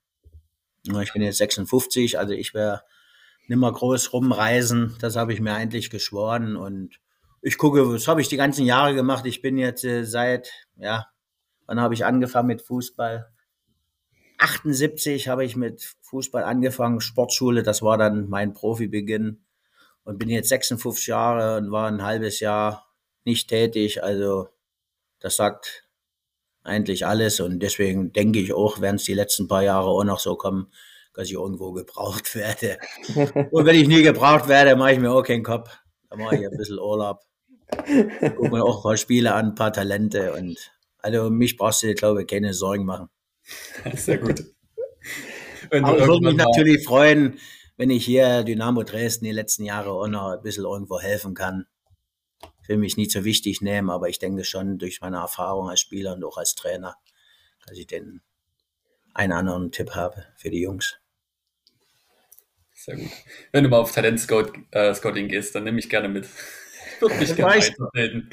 [1.01, 2.83] Ich bin jetzt 56, also ich wäre
[3.47, 4.95] nimmer groß rumreisen.
[4.99, 6.99] Das habe ich mir eigentlich geschworen und
[7.41, 9.25] ich gucke, was habe ich die ganzen Jahre gemacht.
[9.25, 11.07] Ich bin jetzt äh, seit, ja,
[11.65, 13.31] wann habe ich angefangen mit Fußball?
[14.45, 19.43] 78 habe ich mit Fußball angefangen, Sportschule, das war dann mein Profibeginn
[20.03, 22.85] und bin jetzt 56 Jahre und war ein halbes Jahr
[23.23, 24.03] nicht tätig.
[24.03, 24.49] Also
[25.19, 25.89] das sagt
[26.61, 30.19] eigentlich alles und deswegen denke ich auch, werden es die letzten paar Jahre auch noch
[30.19, 30.71] so kommen,
[31.15, 32.77] dass ich irgendwo gebraucht werde.
[33.51, 35.75] und wenn ich nie gebraucht werde, mache ich mir auch keinen Kopf.
[36.09, 37.21] Dann mache ich ein bisschen Urlaub.
[37.67, 41.93] Guck mir auch ein paar Spiele an, ein paar Talente und also mich brauchst du,
[41.95, 43.09] glaube ich, keine Sorgen machen.
[43.95, 44.43] Sehr gut.
[45.71, 47.39] Aber ich würde mich natürlich freuen,
[47.77, 51.65] wenn ich hier Dynamo Dresden die letzten Jahre auch noch ein bisschen irgendwo helfen kann.
[52.63, 55.81] Ich will mich nicht so wichtig nehmen, aber ich denke schon durch meine Erfahrung als
[55.81, 56.95] Spieler und auch als Trainer,
[57.65, 58.21] dass ich den
[59.13, 60.97] einen anderen Tipp habe für die Jungs.
[62.73, 63.09] Sehr gut.
[63.51, 64.19] Wenn du mal auf Talent
[64.71, 66.27] äh, Scouting gehst, dann nehme ich gerne mit.
[66.99, 68.29] Würde mich gerne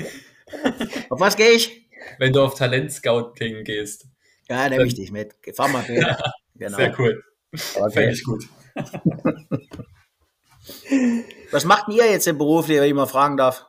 [1.09, 1.89] Auf was gehe ich?
[2.19, 4.07] Wenn du auf Talent Scouting gehst.
[4.53, 5.35] Ja, nehme ich dich mit.
[5.55, 6.03] Fahr mal mit.
[6.03, 6.19] Ja,
[6.55, 6.77] genau.
[6.77, 7.25] Sehr cool.
[7.53, 7.91] Okay.
[7.91, 8.45] Fände ich gut.
[11.51, 13.67] Was macht ihr jetzt im Beruf, wenn ich mal fragen darf?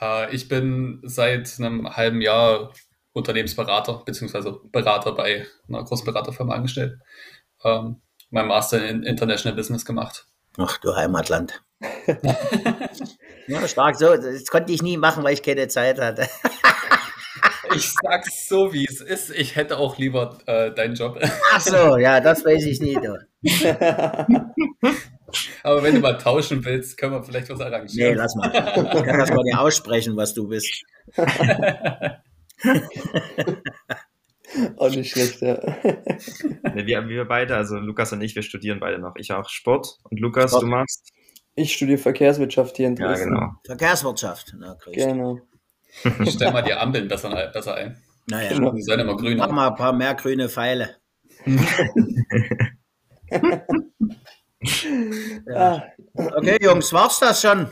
[0.00, 2.72] Äh, ich bin seit einem halben Jahr
[3.12, 4.54] Unternehmensberater bzw.
[4.72, 6.98] Berater bei einer großen Beraterfirma angestellt.
[7.62, 10.26] Ähm, mein Master in International Business gemacht.
[10.58, 11.62] Ach du Heimatland.
[13.46, 14.16] ja, stark so.
[14.16, 16.26] Das konnte ich nie machen, weil ich keine Zeit hatte.
[17.74, 19.30] Ich sag's so, wie es ist.
[19.30, 21.18] Ich hätte auch lieber äh, deinen Job.
[21.52, 23.00] Ach so, ja, das weiß ich nicht.
[25.62, 28.12] Aber wenn du mal tauschen willst, können wir vielleicht was arrangieren.
[28.12, 28.46] Nee, lass mal.
[28.48, 30.84] Ich kann das mal nicht aussprechen, was du bist.
[34.76, 35.58] Auch nicht schlecht, ja.
[36.74, 39.16] nee, wir, wir beide, also Lukas und ich, wir studieren beide noch.
[39.16, 39.98] Ich auch Sport.
[40.04, 40.62] Und Lukas, Sport.
[40.62, 41.12] du machst?
[41.56, 43.34] Ich studiere Verkehrswirtschaft hier in Dresden.
[43.34, 43.52] Ja, genau.
[43.64, 44.54] Verkehrswirtschaft.
[44.58, 45.40] Na, genau.
[46.28, 48.02] Stell mal die Ampeln besser, besser ein.
[48.26, 50.96] Naja, die sollen immer grün Mach mal ein paar mehr grüne Pfeile.
[55.46, 55.84] ja.
[56.14, 57.68] Okay, Jungs, war's das schon?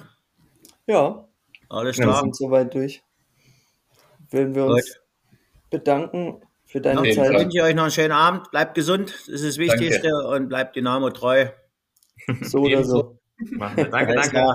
[0.87, 1.27] Ja.
[1.69, 2.17] Alles klar.
[2.17, 3.03] Wir sind soweit durch.
[4.31, 5.01] Würden wir uns Gut.
[5.71, 7.33] bedanken für deine Zeit.
[7.33, 8.51] Ich wünsche euch noch einen schönen Abend.
[8.51, 10.09] Bleibt gesund, das ist das Wichtigste.
[10.09, 10.29] Danke.
[10.29, 11.47] Und bleibt Dynamo treu.
[12.43, 13.19] So oder so.
[13.59, 14.15] Danke, danke.
[14.15, 14.55] Danke,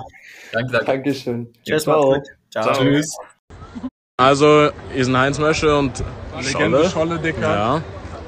[0.52, 0.84] danke.
[0.84, 1.52] Dankeschön.
[1.64, 2.22] Tschüss, Ciao.
[2.50, 2.72] Ciao.
[2.72, 3.16] Tschüss.
[4.20, 6.02] Also, ihr sind Heinz Mösche und
[6.40, 6.90] Scholle.
[6.90, 7.80] Scholle, Dicker.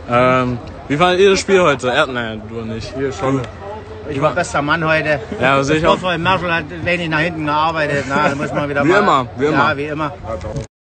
[0.09, 0.43] Ja.
[0.43, 1.91] Ähm, wie fandet ihr das Spiel heute?
[1.91, 2.95] Er, nein, du nicht.
[2.97, 3.43] Hier, Scholle.
[4.09, 5.19] Ich war bester Mann heute.
[5.41, 5.89] Ja, sicher.
[5.89, 8.05] Vorfall Marshall hat wenig nach hinten gearbeitet.
[8.09, 8.99] Na, da muss man wieder wie mal.
[9.01, 9.57] Immer, wie immer.
[9.57, 10.13] Ja, wie immer.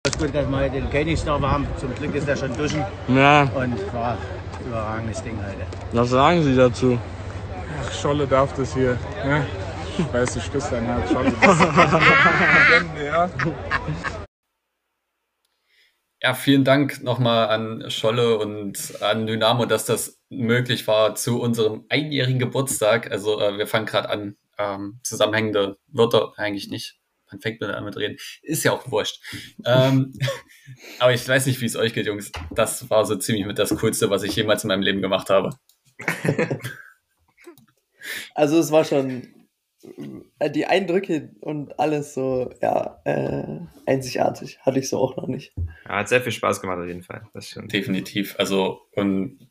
[0.04, 1.65] Es ist gut, dass wir heute den Königsdorf haben.
[1.78, 2.86] Zum Glück ist er schon duschen.
[3.08, 3.41] Ja.
[3.41, 5.65] Und war ein überragendes Ding heute.
[5.91, 7.00] Was sagen Sie dazu?
[7.84, 8.95] Ach, Scholle darf das hier.
[9.26, 9.43] Ne?
[9.98, 11.10] Ich weiß, ich küsse dein Herz.
[11.10, 11.34] Scholle.
[13.04, 13.28] ja.
[16.21, 21.86] Ja, vielen Dank nochmal an Scholle und an Dynamo, dass das möglich war zu unserem
[21.88, 23.10] einjährigen Geburtstag.
[23.10, 26.99] Also äh, wir fangen gerade an, ähm, zusammenhängende Wörter eigentlich nicht.
[27.32, 28.17] Man fängt mit damit reden.
[28.41, 29.21] Ist ja auch wurscht.
[29.65, 30.13] ähm,
[30.99, 32.34] aber ich weiß nicht, wie es euch geht, Jungs.
[32.51, 35.51] Das war so ziemlich mit das Coolste, was ich jemals in meinem Leben gemacht habe.
[38.36, 39.38] also es war schon
[39.81, 44.59] die Eindrücke und alles so, ja, äh, einzigartig.
[44.61, 45.53] Hatte ich so auch noch nicht.
[45.85, 47.27] Ja, hat sehr viel Spaß gemacht auf jeden Fall.
[47.33, 47.71] Das stimmt.
[47.71, 48.35] Definitiv.
[48.37, 49.49] Also, und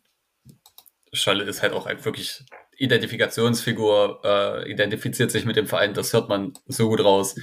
[1.12, 2.44] Scholle ist halt auch wirklich
[2.76, 7.34] Identifikationsfigur, äh, identifiziert sich mit dem Verein, das hört man so gut raus.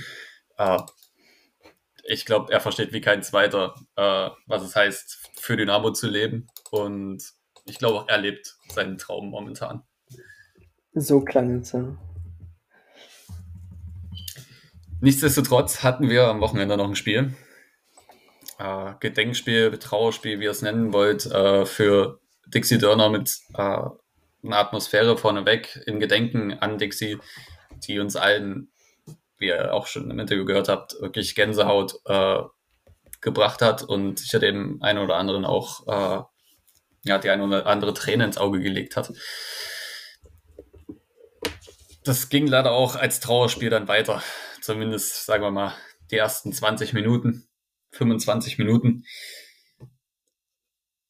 [0.58, 0.80] Äh,
[2.08, 6.48] ich glaube, er versteht wie kein zweiter, äh, was es heißt, für Dynamo zu leben.
[6.72, 7.24] Und
[7.66, 9.82] ich glaube auch, er lebt seinen Traum momentan.
[10.94, 11.98] So klang es, ja.
[15.06, 17.36] Nichtsdestotrotz hatten wir am Wochenende noch ein Spiel.
[18.58, 24.58] Äh, Gedenkspiel, Trauerspiel, wie ihr es nennen wollt, äh, für Dixie Dörner mit äh, einer
[24.58, 27.20] Atmosphäre vorneweg in Gedenken an Dixie,
[27.88, 28.72] die uns allen,
[29.38, 32.42] wie ihr auch schon im Interview gehört habt, wirklich Gänsehaut äh,
[33.22, 36.24] gebracht hat und sicher dem einen oder anderen auch äh,
[37.04, 39.14] ja, die eine oder andere Träne ins Auge gelegt hat.
[42.04, 44.24] Das ging leider auch als Trauerspiel dann weiter
[44.66, 45.74] zumindest, sagen wir mal,
[46.12, 47.48] die ersten 20 Minuten,
[47.92, 49.06] 25 Minuten.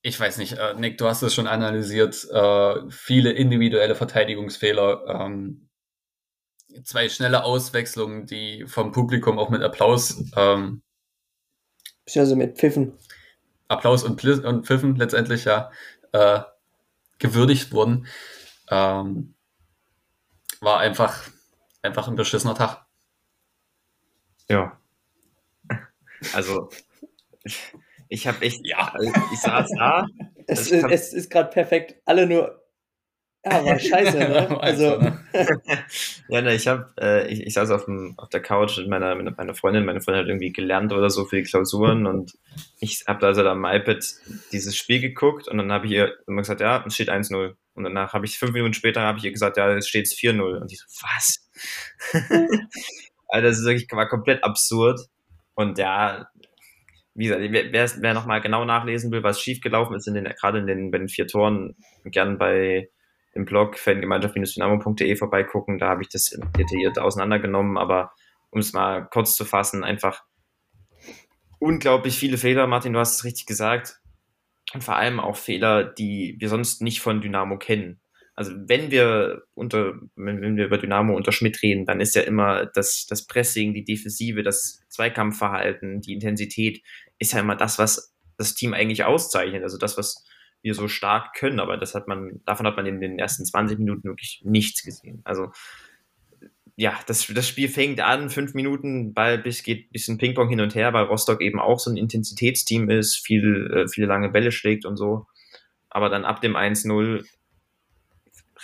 [0.01, 2.27] Ich weiß nicht, äh, Nick, du hast es schon analysiert.
[2.31, 5.69] Äh, viele individuelle Verteidigungsfehler, ähm,
[6.83, 10.23] zwei schnelle Auswechslungen, die vom Publikum auch mit Applaus.
[10.35, 10.83] Ähm,
[12.15, 12.93] also mit Pfiffen.
[13.67, 15.71] Applaus und, und Pfiffen letztendlich, ja,
[16.11, 16.41] äh,
[17.17, 18.05] gewürdigt wurden.
[18.69, 19.33] Ähm,
[20.61, 21.23] war einfach,
[21.81, 22.84] einfach ein beschissener Tag.
[24.49, 24.79] Ja.
[26.33, 26.69] Also,
[28.09, 28.93] ich habe echt, ja,
[29.33, 30.07] ich saß da.
[30.47, 31.95] Es, ist, es ist gerade perfekt.
[32.05, 32.65] Alle nur,
[33.45, 34.61] ja, war scheiße, ne?
[34.61, 34.85] Also.
[36.29, 39.15] ja, ne, ich habe, äh, ich, ich saß auf, dem, auf der Couch mit meiner,
[39.15, 39.85] mit meiner Freundin.
[39.85, 42.33] Meine Freundin hat irgendwie gelernt oder so für die Klausuren und
[42.79, 44.03] ich habe da also da am iPad
[44.51, 47.55] dieses Spiel geguckt und dann habe ich ihr immer gesagt, ja, es steht 1-0.
[47.75, 50.61] Und danach habe ich fünf Minuten später habe ich ihr gesagt, ja, es steht 4-0.
[50.61, 51.49] Und ich so, was?
[53.27, 54.99] Also das ist wirklich, war komplett absurd.
[55.55, 56.27] Und ja,
[57.13, 60.67] wie gesagt, wer, wer nochmal genau nachlesen will, was schiefgelaufen ist, in den, gerade in
[60.67, 62.89] den, bei den vier Toren, gern bei
[63.35, 65.79] dem Blog fangemeinschaft-dynamo.de vorbeigucken.
[65.79, 67.77] Da habe ich das detailliert auseinandergenommen.
[67.77, 68.13] Aber
[68.49, 70.23] um es mal kurz zu fassen, einfach
[71.59, 72.67] unglaublich viele Fehler.
[72.67, 73.99] Martin, du hast es richtig gesagt.
[74.73, 77.99] Und vor allem auch Fehler, die wir sonst nicht von Dynamo kennen
[78.35, 82.65] also wenn wir unter, wenn, wir über Dynamo unter Schmidt reden, dann ist ja immer
[82.65, 86.81] das, das Pressing, die Defensive, das Zweikampfverhalten, die Intensität
[87.17, 89.63] ist ja immer das, was das Team eigentlich auszeichnet.
[89.63, 90.25] Also das, was
[90.61, 93.79] wir so stark können, aber das hat man, davon hat man in den ersten 20
[93.79, 95.21] Minuten wirklich nichts gesehen.
[95.23, 95.51] Also
[96.75, 100.75] ja, das, das Spiel fängt an, fünf Minuten, Ball bis geht bisschen Ping-Pong hin und
[100.75, 104.85] her, weil Rostock eben auch so ein Intensitätsteam ist, viel, äh, viele lange Bälle schlägt
[104.85, 105.25] und so.
[105.89, 107.23] Aber dann ab dem 1-0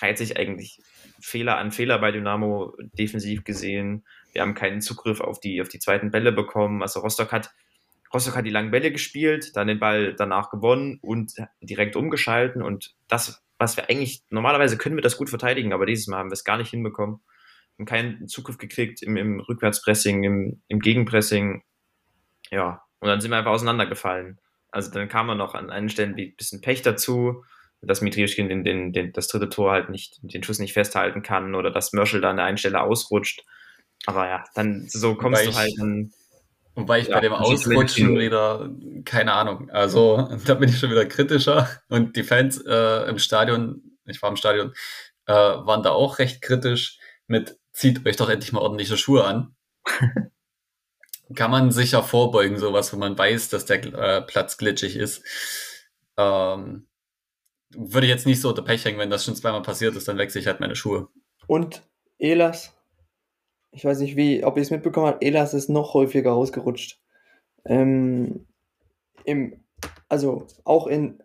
[0.02, 0.82] reiht sich eigentlich
[1.22, 4.06] Fehler an Fehler bei Dynamo defensiv gesehen.
[4.34, 6.82] Wir haben keinen Zugriff auf die, auf die zweiten Bälle bekommen.
[6.82, 7.54] Also Rostock hat,
[8.14, 12.62] Rostock hat die langen Bälle gespielt, dann den Ball danach gewonnen und direkt umgeschalten.
[12.62, 16.30] Und das, was wir eigentlich, normalerweise können wir das gut verteidigen, aber dieses Mal haben
[16.30, 17.22] wir es gar nicht hinbekommen.
[17.78, 21.64] Haben keinen Zugriff gekriegt im, im Rückwärtspressing, im, im Gegenpressing.
[22.50, 24.40] Ja, und dann sind wir einfach auseinandergefallen.
[24.72, 27.44] Also dann kam er noch an einigen Stellen ein bisschen Pech dazu,
[27.82, 31.56] dass Mitriuschkin den, den, den, das dritte Tor halt nicht, den Schuss nicht festhalten kann
[31.56, 33.44] oder dass Mörschel da an der einen Stelle ausrutscht.
[34.06, 36.12] Aber ja, dann so kommst Wobei du halt dann.
[36.74, 38.70] Wobei ich ja, bei dem Ausrutschen wieder,
[39.04, 43.98] keine Ahnung, also da bin ich schon wieder kritischer und die Fans äh, im Stadion,
[44.06, 44.74] ich war im Stadion,
[45.26, 49.56] äh, waren da auch recht kritisch mit, zieht euch doch endlich mal ordentliche Schuhe an.
[51.36, 55.24] Kann man sicher vorbeugen, sowas, wenn man weiß, dass der äh, Platz glitschig ist.
[56.18, 56.88] Ähm,
[57.76, 60.42] würde jetzt nicht so unter Pech hängen, wenn das schon zweimal passiert ist, dann wechsle
[60.42, 61.08] ich halt meine Schuhe.
[61.48, 61.84] Und
[62.20, 62.74] Elas,
[63.72, 67.00] ich weiß nicht wie, ob ihr es mitbekommen habt, Elas ist noch häufiger ausgerutscht.
[67.66, 68.48] Ähm,
[69.24, 69.64] im,
[70.10, 71.22] also auch in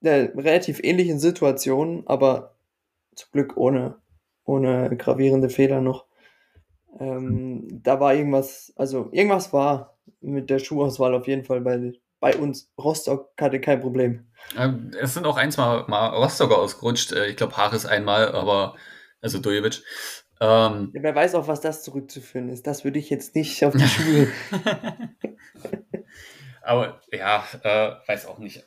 [0.00, 2.56] der relativ ähnlichen Situation, aber
[3.14, 3.96] zum Glück ohne,
[4.44, 6.06] ohne gravierende Fehler noch.
[7.00, 11.92] Ähm, da war irgendwas, also irgendwas war mit der Schuhauswahl auf jeden Fall bei,
[12.24, 12.72] bei uns.
[12.78, 14.24] Rostock hatte kein Problem.
[14.56, 17.12] Ähm, es sind auch ein, zwei Mal Rostocker ausgerutscht.
[17.12, 18.76] Äh, ich glaube, Haares einmal, aber,
[19.20, 19.82] also Dujevic.
[20.40, 22.66] Ähm, ja, wer weiß auch, was das zurückzuführen ist.
[22.66, 24.28] Das würde ich jetzt nicht auf die Schuhe.
[26.62, 28.66] aber ja, äh, weiß auch nicht.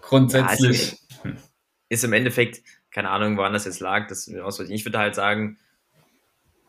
[0.00, 0.92] Grundsätzlich.
[1.24, 1.52] Ja, ist,
[1.90, 4.08] ist, im Endeffekt, keine Ahnung, woran das jetzt lag.
[4.08, 5.58] Das, ich würde halt sagen,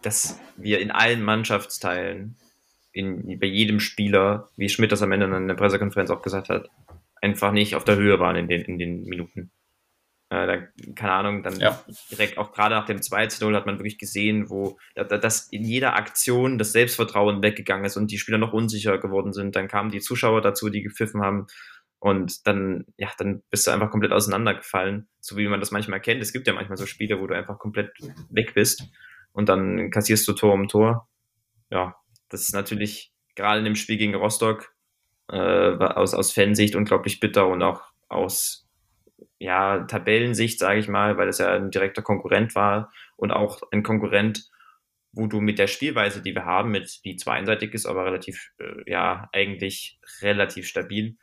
[0.01, 2.35] dass wir in allen Mannschaftsteilen,
[2.93, 6.69] in, bei jedem Spieler, wie Schmidt das am Ende in der Pressekonferenz auch gesagt hat,
[7.21, 9.51] einfach nicht auf der Höhe waren in den, in den Minuten.
[10.29, 10.57] Äh, da,
[10.95, 11.83] keine Ahnung, dann ja.
[12.11, 16.57] direkt auch gerade nach dem 2-0 hat man wirklich gesehen, wo dass in jeder Aktion
[16.57, 19.55] das Selbstvertrauen weggegangen ist und die Spieler noch unsicher geworden sind.
[19.55, 21.47] Dann kamen die Zuschauer dazu, die gepfiffen haben.
[21.99, 26.21] Und dann, ja, dann bist du einfach komplett auseinandergefallen, so wie man das manchmal kennt.
[26.21, 27.91] Es gibt ja manchmal so Spiele, wo du einfach komplett
[28.29, 28.83] weg bist
[29.31, 31.07] und dann kassierst du Tor um Tor.
[31.69, 31.95] Ja,
[32.33, 34.73] das ist natürlich gerade in dem Spiel gegen Rostock
[35.29, 38.67] äh, aus, aus Fansicht unglaublich bitter und auch aus
[39.37, 43.83] ja, Tabellensicht, sage ich mal, weil es ja ein direkter Konkurrent war und auch ein
[43.83, 44.49] Konkurrent,
[45.11, 48.51] wo du mit der Spielweise, die wir haben, mit die zwar einseitig ist, aber relativ,
[48.57, 51.17] äh, ja, eigentlich relativ stabil.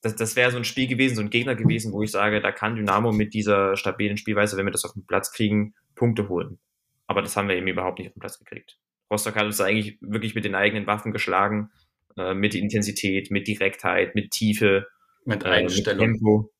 [0.00, 2.52] Das, das wäre so ein Spiel gewesen, so ein Gegner gewesen, wo ich sage, da
[2.52, 6.58] kann Dynamo mit dieser stabilen Spielweise, wenn wir das auf den Platz kriegen, Punkte holen.
[7.06, 8.78] Aber das haben wir eben überhaupt nicht auf den Platz gekriegt.
[9.12, 11.70] Rostock hat uns eigentlich wirklich mit den eigenen Waffen geschlagen,
[12.16, 14.86] äh, mit Intensität, mit Direktheit, mit Tiefe,
[15.24, 16.00] mit Einstellung.
[16.00, 16.52] Äh, mit Tempo.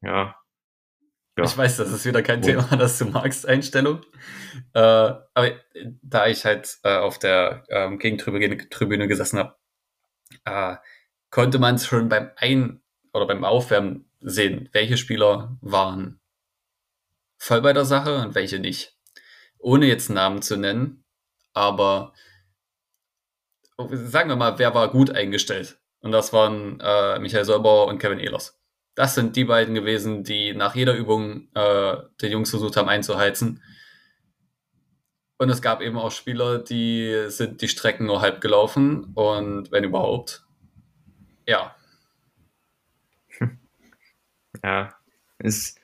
[0.00, 0.34] Ja.
[1.36, 1.44] ja.
[1.44, 4.00] Ich weiß, das ist wieder kein Thema, das du magst, Einstellung.
[4.72, 5.52] Äh, aber
[6.02, 9.56] da ich halt äh, auf der ähm, Gegentribüne gesessen habe,
[10.44, 10.76] äh,
[11.30, 12.82] konnte man es schon beim Ein-
[13.12, 16.20] oder beim Aufwärmen sehen, welche Spieler waren
[17.36, 18.96] voll bei der Sache und welche nicht.
[19.58, 21.01] Ohne jetzt Namen zu nennen,
[21.52, 22.12] aber
[23.90, 25.78] sagen wir mal, wer war gut eingestellt?
[26.00, 28.58] Und das waren äh, Michael Solbauer und Kevin Ehlers.
[28.94, 33.62] Das sind die beiden gewesen, die nach jeder Übung äh, den Jungs versucht haben einzuheizen.
[35.38, 39.84] Und es gab eben auch Spieler, die sind die Strecken nur halb gelaufen und wenn
[39.84, 40.44] überhaupt.
[41.46, 41.74] Ja.
[44.62, 44.94] Ja,
[45.38, 45.81] ist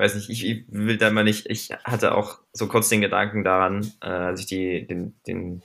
[0.00, 3.92] weiß nicht, ich, will da mal nicht, ich hatte auch so kurz den Gedanken daran,
[4.02, 5.62] äh, als ich die, den, den,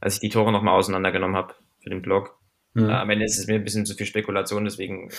[0.00, 2.38] als ich die Tore nochmal auseinandergenommen habe für den Blog.
[2.74, 2.88] Mhm.
[2.88, 5.10] Äh, am Ende ist es mir ein bisschen zu viel Spekulation, deswegen,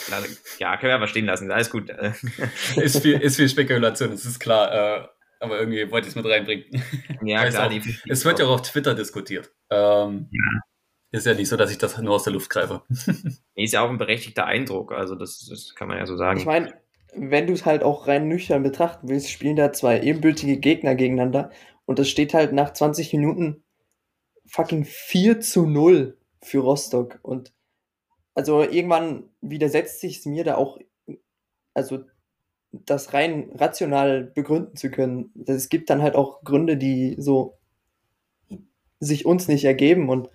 [0.59, 1.89] ja, können wir aber stehen lassen, alles gut.
[2.75, 5.07] ist, viel, ist viel Spekulation, das ist klar, äh,
[5.39, 6.65] aber irgendwie wollte ich es mit reinbringen.
[7.21, 7.67] Ja, klar.
[7.67, 9.51] Auch, es wird ja auch auf Twitter diskutiert.
[9.69, 10.61] Ähm, ja.
[11.11, 12.83] Ist ja nicht so, dass ich das nur aus der Luft greife.
[13.55, 16.39] ist ja auch ein berechtigter Eindruck, also das, das kann man ja so sagen.
[16.39, 16.73] Ich meine,
[17.15, 21.51] wenn du es halt auch rein nüchtern betrachten willst, spielen da zwei ebenbürtige Gegner gegeneinander
[21.85, 23.63] und es steht halt nach 20 Minuten
[24.45, 27.19] fucking 4 zu 0 für Rostock.
[27.21, 27.53] Und
[28.33, 30.79] also irgendwann widersetzt sich es mir da auch,
[31.73, 32.03] also
[32.71, 35.31] das rein rational begründen zu können.
[35.47, 37.57] Es gibt dann halt auch Gründe, die so
[38.99, 40.29] sich uns nicht ergeben und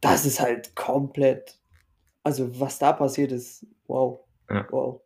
[0.00, 1.58] das ist halt komplett,
[2.22, 4.66] also was da passiert ist, wow, ja.
[4.70, 5.00] wow.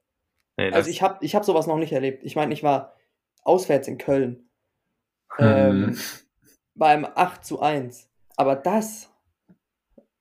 [0.57, 2.23] Nee, also ich habe ich hab sowas noch nicht erlebt.
[2.25, 2.97] Ich meine, ich war
[3.43, 4.49] auswärts in Köln
[5.37, 5.47] hm.
[5.47, 5.99] ähm,
[6.75, 8.09] beim 8 zu 1.
[8.37, 9.11] Aber das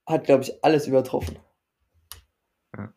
[0.05, 1.39] hat, glaube ich, alles übertroffen.
[2.75, 2.93] Ja.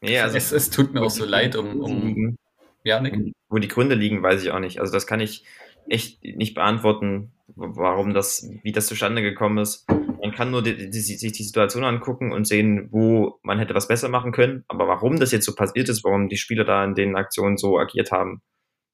[0.00, 2.36] Nee, also es, es tut mir auch so leid um, um
[2.84, 3.34] ja, Nick.
[3.48, 4.80] Wo die Gründe liegen, weiß ich auch nicht.
[4.80, 5.44] Also das kann ich
[5.88, 9.88] echt nicht beantworten, warum das, wie das zustande gekommen ist.
[9.88, 13.88] Man kann nur die, die, sich die Situation angucken und sehen, wo man hätte was
[13.88, 14.64] besser machen können.
[14.68, 17.78] Aber warum das jetzt so passiert ist, warum die Spieler da in den Aktionen so
[17.78, 18.42] agiert haben,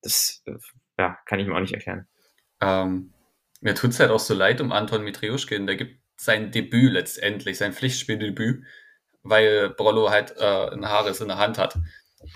[0.02, 0.42] das
[0.98, 2.06] ja, kann ich mir auch nicht erklären.
[2.60, 3.12] Ähm,
[3.60, 5.66] mir tut es halt auch so leid um Anton Mitrioschkin.
[5.66, 8.64] Der gibt sein Debüt letztendlich, sein Pflichtspieldebüt
[9.24, 11.76] weil Brollo halt äh, ein Haares in der Hand hat.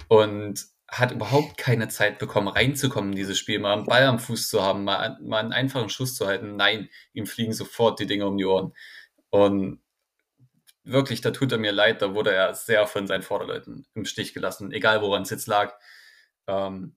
[0.08, 4.48] Und hat überhaupt keine Zeit bekommen, reinzukommen in dieses Spiel, mal einen Ball am Fuß
[4.48, 6.56] zu haben, mal, mal einen einfachen Schuss zu halten.
[6.56, 8.72] Nein, ihm fliegen sofort die Dinge um die Ohren.
[9.30, 9.80] Und
[10.84, 14.32] wirklich, da tut er mir leid, da wurde er sehr von seinen Vorderleuten im Stich
[14.32, 15.74] gelassen, egal woran es jetzt lag.
[16.46, 16.96] Ähm,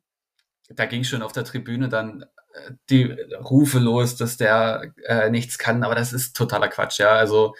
[0.70, 2.24] da ging schon auf der Tribüne dann
[2.54, 3.12] äh, die
[3.44, 7.12] Rufe los, dass der äh, nichts kann, aber das ist totaler Quatsch, ja.
[7.12, 7.56] Also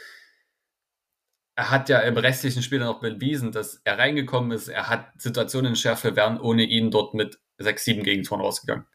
[1.56, 4.68] er hat ja im restlichen Spiel dann auch bewiesen, dass er reingekommen ist.
[4.68, 8.86] Er hat Situationen in Schärfe werden ohne ihn dort mit 6-7 Gegentoren rausgegangen.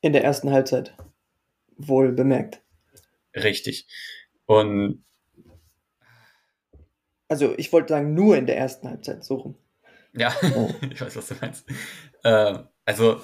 [0.00, 0.94] In der ersten Halbzeit.
[1.76, 2.60] Wohl bemerkt.
[3.34, 3.86] Richtig.
[4.46, 5.04] Und
[7.28, 9.54] also ich wollte sagen, nur in der ersten Halbzeit, so rum.
[10.12, 10.70] Ja, oh.
[10.92, 11.66] ich weiß, was du meinst.
[12.24, 13.20] Äh, also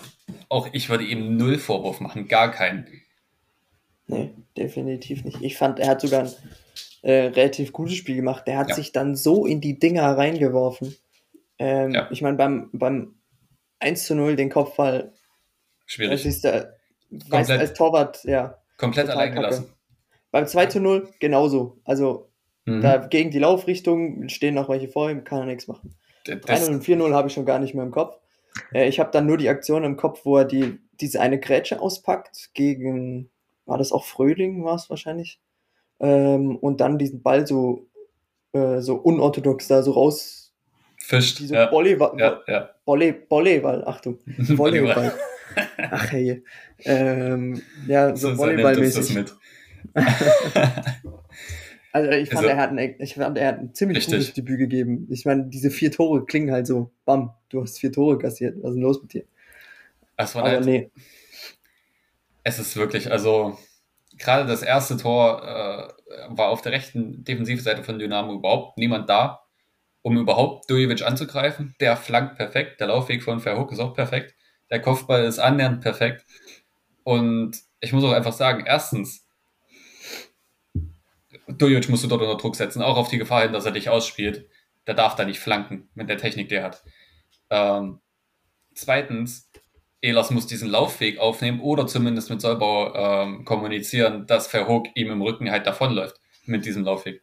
[0.49, 2.86] auch ich würde ihm null Vorwurf machen, gar keinen.
[4.07, 5.43] Nee, definitiv nicht.
[5.43, 6.32] Ich fand, er hat sogar ein
[7.03, 8.46] äh, relativ gutes Spiel gemacht.
[8.46, 8.74] Der hat ja.
[8.74, 10.96] sich dann so in die Dinger reingeworfen.
[11.59, 12.09] Ähm, ja.
[12.11, 13.14] Ich meine, beim, beim
[13.80, 15.12] 1 zu 0 den Kopfball.
[15.86, 16.12] Schwierig.
[16.12, 16.76] Das ist der,
[17.11, 18.59] weiß, als Torwart, ja.
[18.76, 19.72] Komplett allein gelassen.
[20.30, 21.80] Beim 2 zu 0 genauso.
[21.84, 22.28] Also
[22.68, 22.82] Mhm.
[22.82, 25.94] Da gegen die Laufrichtung stehen noch welche vor ihm, kann er nichts machen.
[26.26, 28.18] 3-0 und 4-0 habe ich schon gar nicht mehr im Kopf.
[28.72, 31.80] Äh, ich habe dann nur die Aktion im Kopf, wo er die, diese eine Grätsche
[31.80, 33.30] auspackt gegen,
[33.64, 35.40] war das auch Fröhling, war es wahrscheinlich?
[36.01, 37.88] Ähm, und dann diesen Ball so,
[38.53, 40.53] äh, so unorthodox da so raus.
[40.99, 41.38] Fischt.
[41.40, 41.72] Diese ja.
[41.72, 42.70] Volleyball, ja, ja.
[42.84, 44.18] Volley, Volleyball, Achtung.
[44.38, 45.12] Volleyball.
[45.90, 46.44] Ach hey.
[46.84, 49.24] Ähm, ja, so, so Volleyballmäßig.
[51.90, 54.14] Also ich fand, also, er, hat ein, ich fand, er hat ein ziemlich richtig.
[54.14, 55.09] gutes Debüt gegeben.
[55.11, 58.57] Ich meine, diese vier Tore klingen halt so, bam, du hast vier Tore kassiert.
[58.59, 59.24] Was ist denn los mit dir?
[60.16, 60.90] Das war Aber halt, nee.
[62.44, 63.59] Es ist wirklich, also
[64.18, 65.88] gerade das erste Tor äh,
[66.28, 69.44] war auf der rechten Defensivseite von Dynamo überhaupt niemand da,
[70.02, 71.74] um überhaupt Dujevic anzugreifen.
[71.80, 74.34] Der flankt perfekt, der Laufweg von Verhoek ist auch perfekt,
[74.70, 76.26] der Kopfball ist annähernd perfekt.
[77.04, 79.26] Und ich muss auch einfach sagen, erstens,
[81.46, 83.88] Dujic musst du dort unter Druck setzen, auch auf die Gefahr hin, dass er dich
[83.88, 84.48] ausspielt.
[84.86, 86.82] Der darf da nicht flanken mit der Technik, die er hat.
[87.50, 88.00] Ähm,
[88.74, 89.50] zweitens,
[90.01, 95.22] Elas muss diesen Laufweg aufnehmen oder zumindest mit Solbau ähm, kommunizieren, dass Verhoek ihm im
[95.22, 97.22] Rücken halt davonläuft mit diesem Laufweg.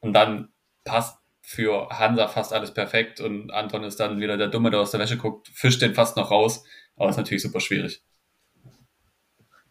[0.00, 0.52] Und dann
[0.84, 4.90] passt für Hansa fast alles perfekt und Anton ist dann wieder der Dumme, der aus
[4.90, 6.64] der Wäsche guckt, fischt den fast noch raus,
[6.96, 8.02] aber ist natürlich super schwierig.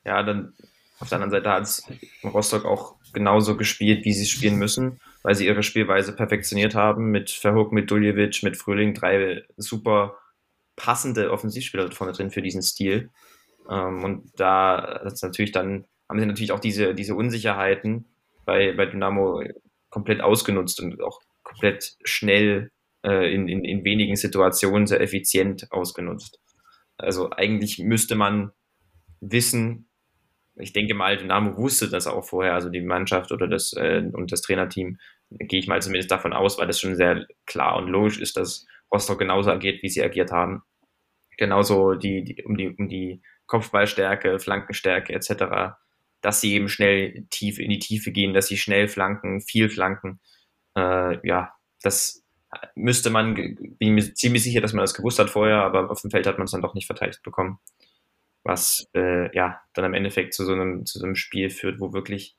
[0.05, 0.53] Ja, dann
[0.99, 1.83] auf der anderen Seite hat es
[2.23, 7.31] Rostock auch genauso gespielt, wie sie spielen müssen, weil sie ihre Spielweise perfektioniert haben mit
[7.31, 10.15] Verhoek, mit Duljevic, mit Frühling, drei super
[10.75, 13.09] passende Offensivspieler vorne drin für diesen Stil.
[13.69, 18.05] Ähm, und da ist natürlich dann, haben sie natürlich auch diese, diese Unsicherheiten
[18.45, 19.43] bei, bei Dynamo
[19.89, 22.71] komplett ausgenutzt und auch komplett schnell
[23.03, 26.39] äh, in, in, in wenigen Situationen sehr effizient ausgenutzt.
[26.97, 28.51] Also eigentlich müsste man
[29.21, 29.87] wissen,
[30.55, 34.31] ich denke mal, Dynamo wusste das auch vorher, also die Mannschaft oder das äh, und
[34.31, 34.99] das Trainerteam,
[35.29, 38.65] gehe ich mal zumindest davon aus, weil das schon sehr klar und logisch ist, dass
[38.93, 40.63] Rostock genauso agiert, wie sie agiert haben.
[41.37, 45.75] Genauso die, die, um, die, um die Kopfballstärke, Flankenstärke etc.,
[46.21, 50.21] dass sie eben schnell tief in die Tiefe gehen, dass sie schnell flanken, viel flanken.
[50.77, 52.23] Äh, ja, das
[52.75, 56.11] müsste man, bin mir ziemlich sicher, dass man das gewusst hat vorher, aber auf dem
[56.11, 57.59] Feld hat man es dann doch nicht verteidigt bekommen
[58.43, 61.93] was äh, ja dann im Endeffekt zu so einem, zu so einem Spiel führt, wo
[61.93, 62.35] wirklich,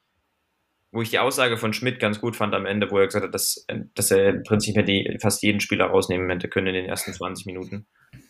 [0.94, 3.34] wo ich die Aussage von Schmidt ganz gut fand am Ende, wo er gesagt hat,
[3.34, 7.12] dass, dass er im Prinzip hätte fast jeden Spieler rausnehmen hätte können in den ersten
[7.12, 7.86] 20 Minuten,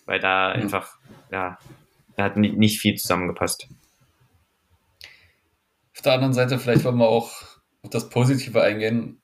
[0.07, 0.63] weil da mhm.
[0.63, 0.97] einfach,
[1.31, 1.59] ja,
[2.17, 3.69] da hat nicht viel zusammengepasst.
[5.95, 7.33] Auf der anderen Seite, vielleicht wollen wir auch
[7.83, 9.21] auf das Positive eingehen,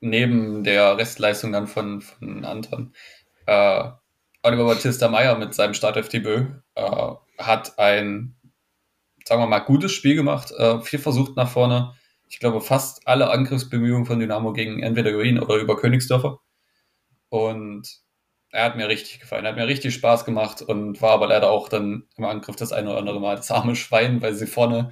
[0.00, 2.92] neben der Restleistung dann von, von Anton.
[3.46, 3.84] Äh,
[4.42, 8.34] Oliver Battista Meyer mit seinem Startelf-Debüt äh, hat ein,
[9.24, 11.94] sagen wir mal, gutes Spiel gemacht, äh, viel versucht nach vorne.
[12.28, 16.40] Ich glaube, fast alle Angriffsbemühungen von Dynamo gegen entweder über ihn oder über Königsdörfer.
[17.30, 17.88] Und
[18.50, 21.50] er hat mir richtig gefallen, er hat mir richtig Spaß gemacht und war aber leider
[21.50, 24.90] auch dann im Angriff das eine oder andere Mal das arme Schwein, weil sie vorne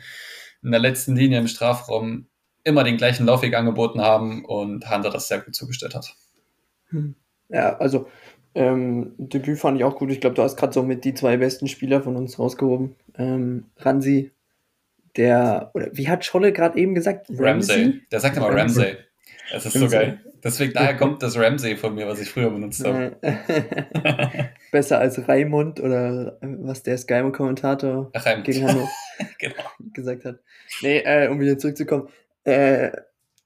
[0.62, 2.28] in der letzten Linie im Strafraum
[2.64, 6.14] immer den gleichen Laufweg angeboten haben und Hunter das sehr gut zugestellt hat.
[6.89, 7.14] Hm.
[7.49, 8.09] Ja, also
[8.55, 10.11] ähm, Debüt fand ich auch gut.
[10.11, 12.97] Ich glaube, du hast gerade so mit die zwei besten Spieler von uns rausgehoben.
[13.16, 14.32] Ähm, Ransi,
[15.16, 17.26] der, oder wie hat Scholle gerade eben gesagt?
[17.30, 17.76] Ramsey.
[17.84, 18.02] Ramsey.
[18.10, 18.96] Der sagt immer Ramsey.
[19.52, 19.88] Das ist Ramsey.
[19.88, 20.20] so geil.
[20.44, 23.16] Deswegen, daher kommt das Ramsey von mir, was ich früher benutzt habe.
[24.70, 28.12] Besser als Raimund oder was der Sky-Kommentator
[28.44, 28.88] gegen Hanno
[29.38, 29.54] genau.
[29.92, 30.38] gesagt hat.
[30.82, 32.08] Nee, äh, um wieder zurückzukommen.
[32.44, 32.92] Äh,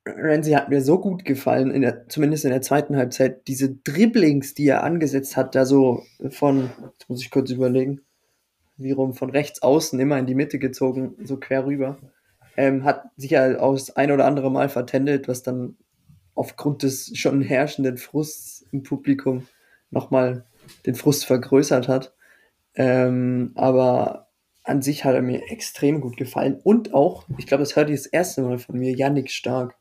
[0.06, 3.46] Ramsey hat mir so gut gefallen, in der, zumindest in der zweiten Halbzeit.
[3.48, 8.00] Diese Dribblings, die er angesetzt hat, da so von, jetzt muss ich kurz überlegen,
[8.82, 11.98] wie rum, von rechts außen immer in die Mitte gezogen, so quer rüber.
[12.56, 15.76] Ähm, hat sich ja aus ein oder andere Mal vertändelt, was dann
[16.34, 19.46] aufgrund des schon herrschenden Frusts im Publikum
[19.90, 20.44] nochmal
[20.86, 22.14] den Frust vergrößert hat.
[22.74, 24.28] Ähm, aber
[24.62, 26.60] an sich hat er mir extrem gut gefallen.
[26.62, 29.74] Und auch, ich glaube, das hörte ich das erste Mal von mir, Yannick Stark.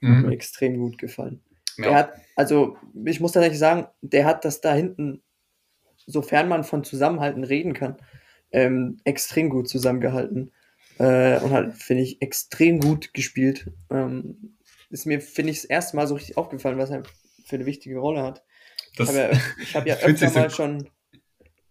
[0.00, 0.16] Mhm.
[0.16, 1.40] Hat mir extrem gut gefallen.
[1.76, 1.84] Ja.
[1.84, 5.22] Der hat, also ich muss tatsächlich sagen, der hat das da hinten,
[6.06, 7.96] sofern man von Zusammenhalten reden kann,
[8.54, 10.52] ähm, extrem gut zusammengehalten.
[10.98, 13.70] Äh, und hat, finde ich, extrem gut gespielt.
[13.90, 14.56] Ähm,
[14.90, 17.02] ist mir, finde ich, das erste Mal so richtig aufgefallen, was er
[17.44, 18.44] für eine wichtige Rolle hat.
[18.96, 20.88] Das ich habe ja, ich hab ja öfter mal so, schon.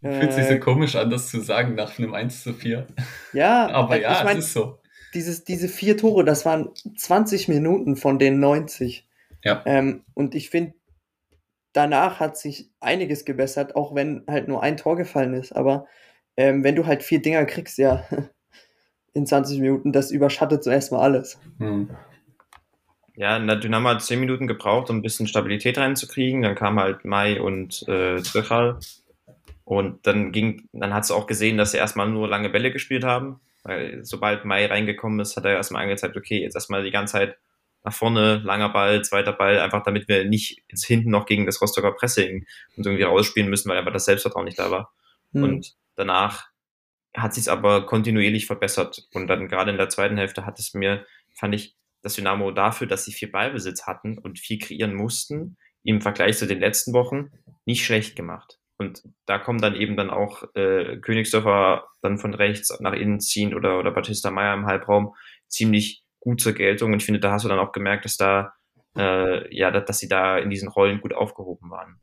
[0.01, 2.87] Äh, fühlt sich so komisch an, das zu sagen nach einem 1 zu 4.
[3.31, 4.79] Ja, aber ja, ich mein, es ist so
[5.13, 9.07] dieses, diese vier Tore, das waren 20 Minuten von den 90.
[9.43, 9.61] Ja.
[9.65, 10.73] Ähm, und ich finde,
[11.71, 15.51] danach hat sich einiges gebessert, auch wenn halt nur ein Tor gefallen ist.
[15.53, 15.87] Aber
[16.37, 18.03] ähm, wenn du halt vier Dinger kriegst, ja,
[19.13, 21.39] in 20 Minuten, das überschattet so erstmal alles.
[21.59, 21.89] Hm.
[23.15, 26.41] Ja, der Dynamo hat 10 Minuten gebraucht, um ein bisschen Stabilität reinzukriegen.
[26.41, 28.79] Dann kam halt Mai und äh, Trichal.
[29.65, 33.03] Und dann ging, dann hat es auch gesehen, dass sie erstmal nur lange Bälle gespielt
[33.03, 33.39] haben.
[33.63, 37.37] Weil sobald Mai reingekommen ist, hat er erstmal angezeigt, okay, jetzt erstmal die ganze Zeit
[37.83, 41.61] nach vorne, langer Ball, zweiter Ball, einfach damit wir nicht jetzt hinten noch gegen das
[41.61, 42.45] Rostocker Pressing
[42.77, 44.93] uns irgendwie rausspielen müssen, weil einfach das Selbstvertrauen nicht da war.
[45.31, 45.43] Mhm.
[45.43, 46.47] Und danach
[47.15, 49.07] hat sich aber kontinuierlich verbessert.
[49.13, 52.85] Und dann gerade in der zweiten Hälfte hat es mir, fand ich, das Dynamo dafür,
[52.85, 57.31] dass sie viel Ballbesitz hatten und viel kreieren mussten, im Vergleich zu den letzten Wochen
[57.65, 58.59] nicht schlecht gemacht.
[58.77, 63.53] Und da kommen dann eben dann auch äh, Königsdörfer dann von rechts nach innen ziehen
[63.53, 65.15] oder, oder Batista Meyer im Halbraum
[65.47, 66.91] ziemlich gut zur Geltung.
[66.91, 68.53] Und ich finde, da hast du dann auch gemerkt, dass da,
[68.97, 72.01] äh, ja, dass, dass sie da in diesen Rollen gut aufgehoben waren.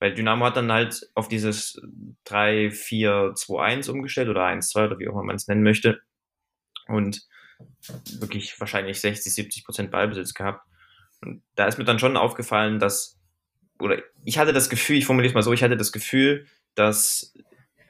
[0.00, 1.80] Weil Dynamo hat dann halt auf dieses
[2.26, 6.00] 3-4-2-1 umgestellt oder 1-2 oder wie auch immer man es nennen möchte.
[6.86, 7.26] Und
[8.20, 10.64] wirklich wahrscheinlich 60, 70 Prozent Ballbesitz gehabt.
[11.20, 13.18] Und da ist mir dann schon aufgefallen, dass
[13.80, 17.34] oder ich hatte das Gefühl, ich formuliere es mal so, ich hatte das Gefühl, dass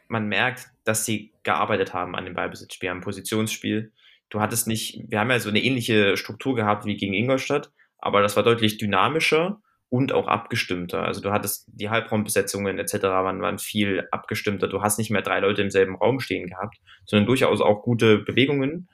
[0.08, 3.92] man merkt, dass sie gearbeitet haben an dem Ballbesitzspiel, am Positionsspiel.
[4.30, 8.22] Du hattest nicht, wir haben ja so eine ähnliche Struktur gehabt wie gegen Ingolstadt, aber
[8.22, 11.02] das war deutlich dynamischer und auch abgestimmter.
[11.02, 13.04] Also du hattest die Halbraumbesetzungen etc.
[13.04, 14.68] Waren, waren viel abgestimmter.
[14.68, 16.76] Du hast nicht mehr drei Leute im selben Raum stehen gehabt,
[17.06, 18.88] sondern durchaus auch gute Bewegungen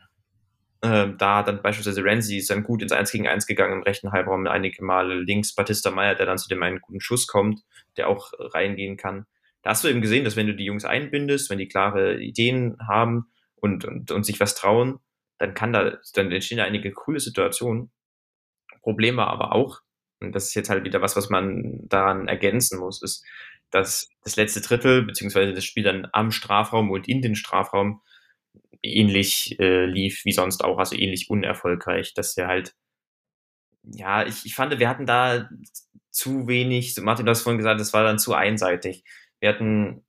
[0.84, 4.12] äh, da dann beispielsweise Renzi ist dann gut ins 1 gegen 1 gegangen im rechten
[4.12, 5.14] Halbraum einige Male.
[5.14, 7.62] Links Batista Meyer, der dann zu dem einen guten Schuss kommt,
[7.96, 9.24] der auch reingehen kann.
[9.62, 12.76] Da hast du eben gesehen, dass wenn du die Jungs einbindest, wenn die klare Ideen
[12.86, 14.98] haben und, und, und sich was trauen,
[15.38, 17.90] dann kann da, dann entstehen da einige coole Situationen.
[18.82, 19.80] Problem war aber auch,
[20.24, 23.24] und das ist jetzt halt wieder was, was man daran ergänzen muss, ist,
[23.70, 28.02] dass das letzte Drittel, beziehungsweise das Spiel dann am Strafraum und in den Strafraum
[28.82, 32.74] ähnlich äh, lief wie sonst auch, also ähnlich unerfolgreich, dass wir halt,
[33.82, 35.48] ja, ich, ich fand, wir hatten da
[36.10, 39.04] zu wenig, Martin, du hast vorhin gesagt, das war dann zu einseitig.
[39.40, 40.04] Wir hatten,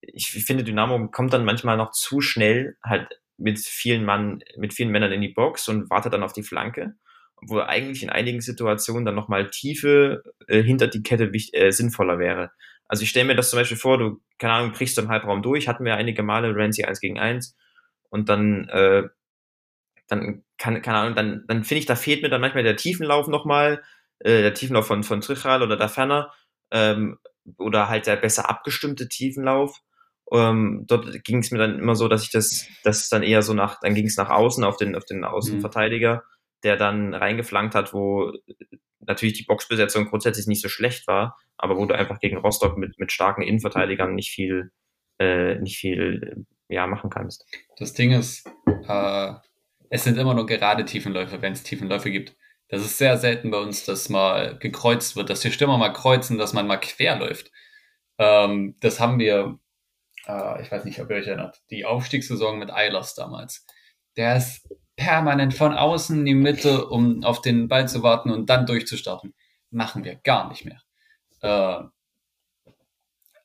[0.00, 4.90] ich finde, Dynamo kommt dann manchmal noch zu schnell halt mit vielen Mann, mit vielen
[4.90, 6.94] Männern in die Box und wartet dann auf die Flanke,
[7.42, 12.50] obwohl eigentlich in einigen Situationen dann nochmal Tiefe äh, hinter die Kette äh, sinnvoller wäre.
[12.86, 15.42] Also ich stelle mir das zum Beispiel vor, du, keine Ahnung, brichst du im Halbraum
[15.42, 17.56] durch, hatten wir einige Male Ramsey 1 gegen 1,
[18.10, 19.08] und dann, äh,
[20.08, 23.28] dann kann, keine Ahnung, dann, dann finde ich, da fehlt mir dann manchmal der Tiefenlauf
[23.28, 23.82] nochmal,
[24.18, 26.32] äh, der Tiefenlauf von, von Trichal oder da Ferner,
[26.72, 27.18] ähm,
[27.58, 29.80] oder halt der besser abgestimmte Tiefenlauf.
[30.32, 33.54] Ähm, dort ging es mir dann immer so, dass ich das, das dann eher so
[33.54, 36.29] nach, dann ging es nach außen auf den, auf den Außenverteidiger, mhm.
[36.62, 38.32] Der dann reingeflankt hat, wo
[39.00, 42.98] natürlich die Boxbesetzung grundsätzlich nicht so schlecht war, aber wo du einfach gegen Rostock mit,
[42.98, 44.72] mit starken Innenverteidigern nicht viel,
[45.18, 47.46] äh, nicht viel ja, machen kannst.
[47.76, 48.46] Das Ding ist,
[48.88, 49.32] äh,
[49.90, 52.36] es sind immer nur gerade Tiefenläufe, wenn es Tiefenläufe gibt.
[52.68, 56.38] Das ist sehr selten bei uns, dass mal gekreuzt wird, dass die Stürmer mal kreuzen,
[56.38, 57.50] dass man mal quer läuft.
[58.18, 59.58] Ähm, das haben wir,
[60.26, 63.66] äh, ich weiß nicht, ob ihr euch erinnert, die Aufstiegssaison mit Eilers damals.
[64.16, 64.68] Der ist
[65.00, 69.32] permanent von außen in die Mitte, um auf den Ball zu warten und dann durchzustarten.
[69.70, 70.82] Machen wir gar nicht mehr.
[71.40, 71.84] Äh,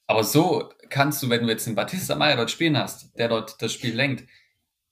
[0.06, 3.62] aber so kannst du, wenn du jetzt den Batista Meyer dort spielen hast, der dort
[3.62, 4.30] das Spiel lenkt,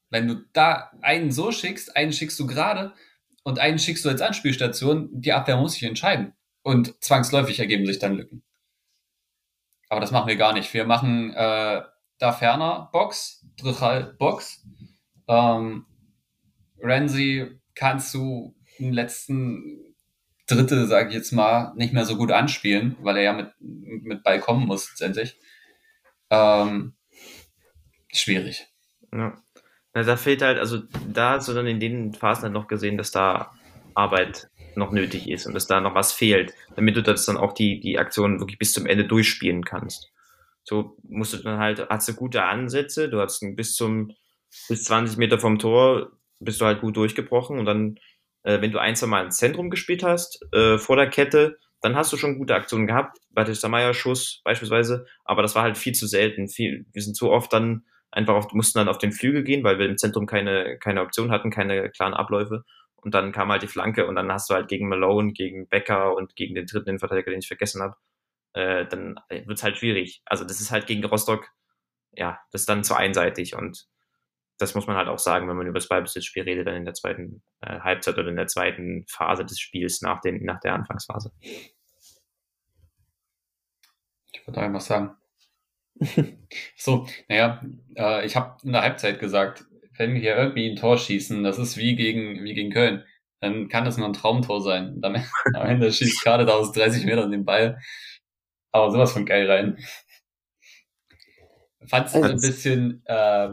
[0.10, 2.94] wenn du da einen so schickst, einen schickst du gerade
[3.44, 6.34] und einen schickst du als Anspielstation, die Abwehr muss sich entscheiden.
[6.62, 8.42] Und zwangsläufig ergeben sich dann Lücken.
[9.90, 10.74] Aber das machen wir gar nicht.
[10.74, 11.82] Wir machen äh,
[12.20, 14.66] da ferner Box, Drichal Box.
[15.28, 15.86] Ähm,
[16.84, 19.96] Renzi kannst du den letzten
[20.48, 24.24] Drittel, sage ich jetzt mal, nicht mehr so gut anspielen, weil er ja mit, mit
[24.24, 25.38] Ball kommen muss letztendlich.
[26.30, 26.94] Ähm,
[28.12, 28.68] schwierig.
[29.14, 29.42] Ja.
[29.94, 32.98] Na, da fehlt halt, also da hast du dann in den Phasen halt noch gesehen,
[32.98, 33.54] dass da
[33.94, 37.54] Arbeit noch nötig ist und dass da noch was fehlt, damit du das dann auch
[37.54, 40.12] die, die Aktion wirklich bis zum Ende durchspielen kannst.
[40.64, 44.12] So musst du dann halt, hast du gute Ansätze, du hast bis zum,
[44.68, 46.12] bis 20 Meter vom Tor
[46.44, 48.00] bist du halt gut durchgebrochen und dann,
[48.44, 51.96] äh, wenn du ein, zwei Mal ins Zentrum gespielt hast, äh, vor der Kette, dann
[51.96, 55.94] hast du schon gute Aktionen gehabt, Batista Meyer Schuss beispielsweise, aber das war halt viel
[55.94, 56.48] zu selten.
[56.48, 59.80] Viel, wir sind so oft dann einfach auf, mussten dann auf den Flügel gehen, weil
[59.80, 62.64] wir im Zentrum keine, keine Option hatten, keine klaren Abläufe.
[62.96, 66.16] Und dann kam halt die Flanke und dann hast du halt gegen Malone, gegen Becker
[66.16, 67.96] und gegen den dritten Verteidiger, den ich vergessen habe,
[68.54, 70.22] äh, dann wird's halt schwierig.
[70.26, 71.50] Also das ist halt gegen Rostock,
[72.14, 73.88] ja, das ist dann zu einseitig und
[74.64, 76.94] das muss man halt auch sagen, wenn man über das Ballbesitzspiel redet, dann in der
[76.94, 81.32] zweiten äh, Halbzeit oder in der zweiten Phase des Spiels nach, den, nach der Anfangsphase.
[84.32, 85.16] Ich würde einfach sagen.
[86.78, 87.62] so, naja,
[87.96, 89.66] äh, ich habe in der Halbzeit gesagt,
[89.98, 93.04] wenn wir hier irgendwie ein Tor schießen, das ist wie gegen, wie gegen Köln,
[93.42, 94.96] dann kann das nur ein Traumtor sein.
[94.96, 95.16] Und am,
[95.54, 97.80] Ende schießt gerade da aus 30 Metern den Ball.
[98.72, 99.78] Aber sowas von geil rein.
[101.86, 103.50] Fand es ein bisschen äh,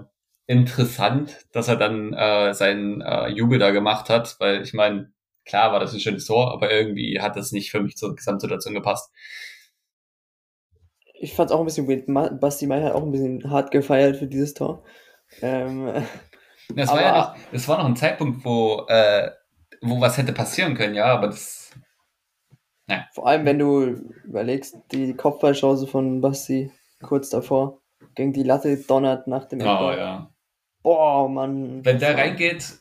[0.51, 5.13] interessant, dass er dann äh, seinen äh, Jubel da gemacht hat, weil ich meine,
[5.45, 8.75] klar war das ein schönes Tor, aber irgendwie hat das nicht für mich zur Gesamtsituation
[8.75, 9.13] gepasst.
[11.15, 12.41] Ich fand es auch ein bisschen weird.
[12.41, 14.83] Basti May hat auch ein bisschen hart gefeiert für dieses Tor.
[15.41, 16.05] Ähm,
[16.75, 19.31] das, war ja noch, das war noch ein Zeitpunkt, wo, äh,
[19.83, 21.71] wo was hätte passieren können, ja, aber das.
[22.89, 23.07] Ja.
[23.15, 23.85] Vor allem, wenn du
[24.25, 27.83] überlegst, die Kopfballchance von Basti kurz davor
[28.17, 29.99] gegen die Latte donnert nach dem Oh, Eckball.
[29.99, 30.31] ja.
[30.83, 31.85] Boah, Mann.
[31.85, 32.79] Wenn der reingeht,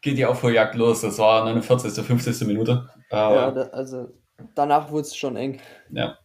[0.00, 1.00] geht die Aufholjagd los.
[1.00, 2.04] Das war 49.
[2.04, 2.46] 50.
[2.46, 2.88] Minute.
[3.10, 4.08] ja, da, also
[4.54, 5.60] danach wurde es schon eng.
[5.90, 6.18] Ja.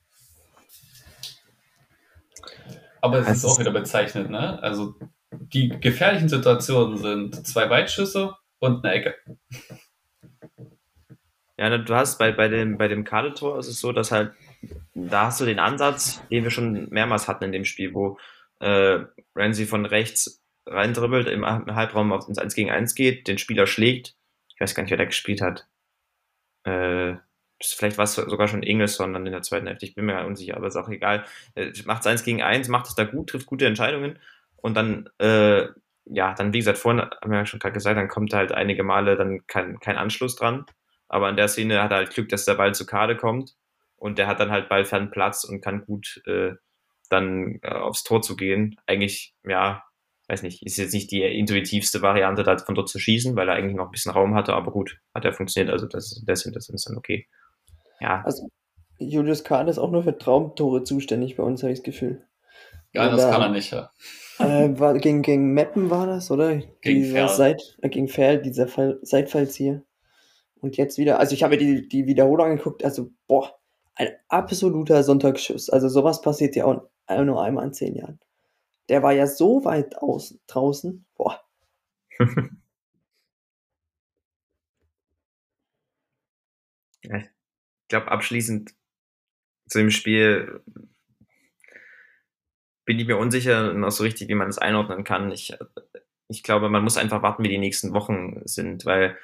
[3.02, 4.62] Aber es ist auch wieder bezeichnet, ne?
[4.62, 4.96] Also
[5.32, 9.16] die gefährlichen Situationen sind zwei Weitschüsse und eine Ecke.
[11.58, 14.34] Ja, du hast bei, bei dem, bei dem Kadertor ist es so, dass halt,
[14.94, 18.18] da hast du den Ansatz, den wir schon mehrmals hatten in dem Spiel, wo
[18.60, 19.00] äh,
[19.36, 24.16] Ramsey von rechts reindribbelt, im Halbraum ins 1 gegen 1 geht, den Spieler schlägt.
[24.54, 25.68] Ich weiß gar nicht, wer da gespielt hat.
[26.64, 27.16] Äh,
[27.64, 30.58] vielleicht war es sogar schon Ingelsson dann in der zweiten Hälfte, ich bin mir unsicher,
[30.58, 31.26] aber ist auch egal.
[31.56, 34.20] Äh, macht es 1 gegen 1, macht es da gut, trifft gute Entscheidungen
[34.58, 35.68] und dann, äh,
[36.06, 38.84] ja, dann, wie gesagt, vorhin haben wir ja schon gerade gesagt, dann kommt halt einige
[38.84, 40.66] Male dann kein, kein Anschluss dran.
[41.08, 43.56] Aber in der Szene hat er halt Glück, dass der Ball zu Kade kommt
[43.98, 46.54] und der hat dann halt ballfern Platz und kann gut äh,
[47.10, 48.78] dann äh, aufs Tor zu gehen.
[48.88, 49.84] Eigentlich, ja,
[50.32, 53.56] weiß nicht, ist jetzt nicht die intuitivste Variante, da von dort zu schießen, weil er
[53.56, 56.70] eigentlich noch ein bisschen Raum hatte, aber gut, hat er funktioniert, also das, das, das
[56.70, 57.28] ist dann okay.
[58.00, 58.24] Ja.
[58.24, 58.50] Also,
[58.98, 62.26] Julius Kahn ist auch nur für Traumtore zuständig bei uns, habe ich das Gefühl.
[62.94, 63.92] Ja, das kann er nicht, ja.
[64.40, 66.56] Äh, war, gegen, gegen Meppen war das, oder?
[66.82, 69.84] Gegen dieser Seit, äh, gegen Ferl, dieser Fall, Seitfallzieher.
[70.62, 73.56] Und jetzt wieder, also ich habe mir die, die Wiederholung angeguckt, also boah,
[73.96, 75.70] ein absoluter Sonntagsschuss.
[75.70, 78.20] Also sowas passiert ja auch nur einmal in zehn Jahren.
[78.92, 81.42] Der war ja so weit außen, draußen, boah.
[87.04, 87.30] ja, ich
[87.88, 88.76] glaube, abschließend
[89.70, 90.62] zu dem Spiel
[92.84, 95.32] bin ich mir unsicher noch so richtig, wie man das einordnen kann.
[95.32, 95.58] Ich,
[96.28, 99.18] ich glaube, man muss einfach warten, wie die nächsten Wochen sind, weil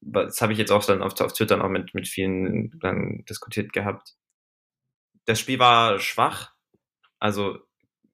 [0.00, 3.72] das habe ich jetzt auch dann auf, auf Twitter auch mit, mit vielen dann diskutiert
[3.72, 4.16] gehabt.
[5.26, 6.56] Das Spiel war schwach.
[7.20, 7.60] Also,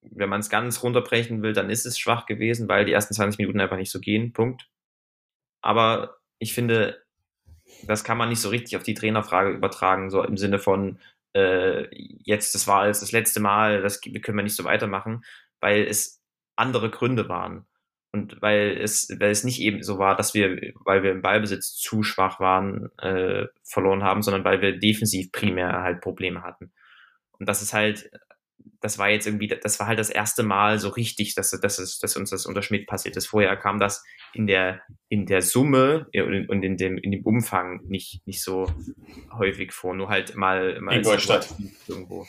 [0.02, 3.38] wenn man es ganz runterbrechen will, dann ist es schwach gewesen, weil die ersten 20
[3.38, 4.32] Minuten einfach nicht so gehen.
[4.32, 4.68] Punkt.
[5.60, 7.02] Aber ich finde,
[7.84, 10.98] das kann man nicht so richtig auf die Trainerfrage übertragen, so im Sinne von,
[11.34, 11.88] äh,
[12.24, 15.24] jetzt, das war jetzt das letzte Mal, das können wir nicht so weitermachen,
[15.60, 16.20] weil es
[16.56, 17.66] andere Gründe waren.
[18.12, 21.74] Und weil es, weil es nicht eben so war, dass wir, weil wir im Ballbesitz
[21.74, 26.72] zu schwach waren, äh, verloren haben, sondern weil wir defensiv primär halt Probleme hatten.
[27.38, 28.10] Und das ist halt
[28.80, 31.98] das war jetzt irgendwie, das war halt das erste Mal so richtig, dass, dass, es,
[31.98, 33.26] dass uns das unter Schmidt passiert ist.
[33.26, 34.04] Vorher kam das
[34.34, 38.70] in der, in der Summe und in dem, in dem Umfang nicht, nicht so
[39.32, 41.52] häufig vor, nur halt mal, mal Ingolstadt.
[41.88, 42.26] irgendwo.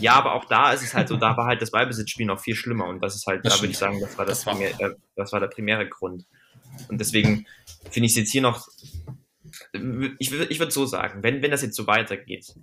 [0.00, 2.54] Ja, aber auch da ist es halt so, da war halt das Ballbesitzspiel noch viel
[2.54, 4.70] schlimmer und das ist halt, das da würde ich sagen, das war das, das, primär,
[4.80, 6.24] äh, das war der primäre Grund.
[6.88, 7.46] Und deswegen
[7.90, 8.66] finde ich es jetzt hier noch
[10.18, 12.54] ich, ich würde so sagen, wenn, wenn das jetzt so weitergeht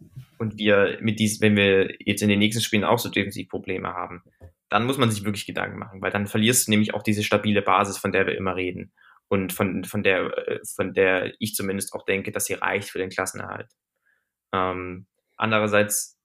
[0.41, 4.23] und wir mit dies, wenn wir jetzt in den nächsten Spielen auch so Defensivprobleme haben,
[4.69, 7.61] dann muss man sich wirklich Gedanken machen, weil dann verlierst du nämlich auch diese stabile
[7.61, 8.91] Basis, von der wir immer reden.
[9.27, 12.97] und von, von, der, äh, von der ich zumindest auch denke, dass sie reicht für
[12.97, 13.69] den Klassenerhalt.
[14.51, 15.05] Ähm,
[15.37, 16.17] andererseits,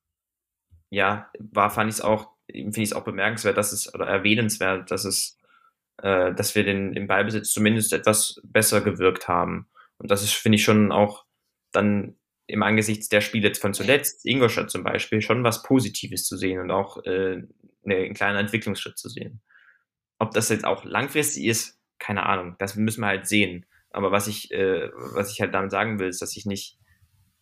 [0.88, 4.90] ja, war, fand ich es auch, finde ich es auch bemerkenswert, dass es, oder erwähnenswert,
[4.90, 5.38] dass es,
[5.98, 9.68] äh, dass wir den im Ballbesitz zumindest etwas besser gewirkt haben.
[9.98, 11.26] Und das ist, finde ich, schon auch
[11.70, 12.16] dann
[12.46, 16.70] im Angesichts der Spiele von zuletzt, Ingolstadt zum Beispiel, schon was Positives zu sehen und
[16.70, 17.42] auch äh,
[17.84, 19.40] einen kleinen Entwicklungsschritt zu sehen.
[20.18, 22.56] Ob das jetzt auch langfristig ist, keine Ahnung.
[22.58, 23.66] Das müssen wir halt sehen.
[23.90, 26.78] Aber was ich, äh, was ich halt damit sagen will, ist, dass ich nicht,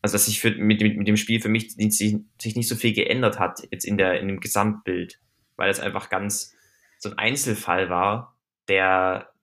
[0.00, 2.92] also dass sich für, mit, mit dem Spiel für mich sich, sich nicht so viel
[2.92, 5.20] geändert hat jetzt in der in dem Gesamtbild,
[5.56, 6.54] weil es einfach ganz
[6.98, 8.38] so ein Einzelfall war,
[8.68, 9.33] der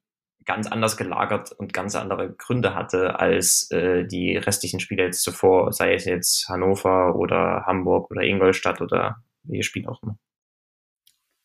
[0.45, 5.71] ganz anders gelagert und ganz andere Gründe hatte als äh, die restlichen Spiele jetzt zuvor,
[5.71, 10.17] sei es jetzt Hannover oder Hamburg oder Ingolstadt oder welches Spiel auch immer.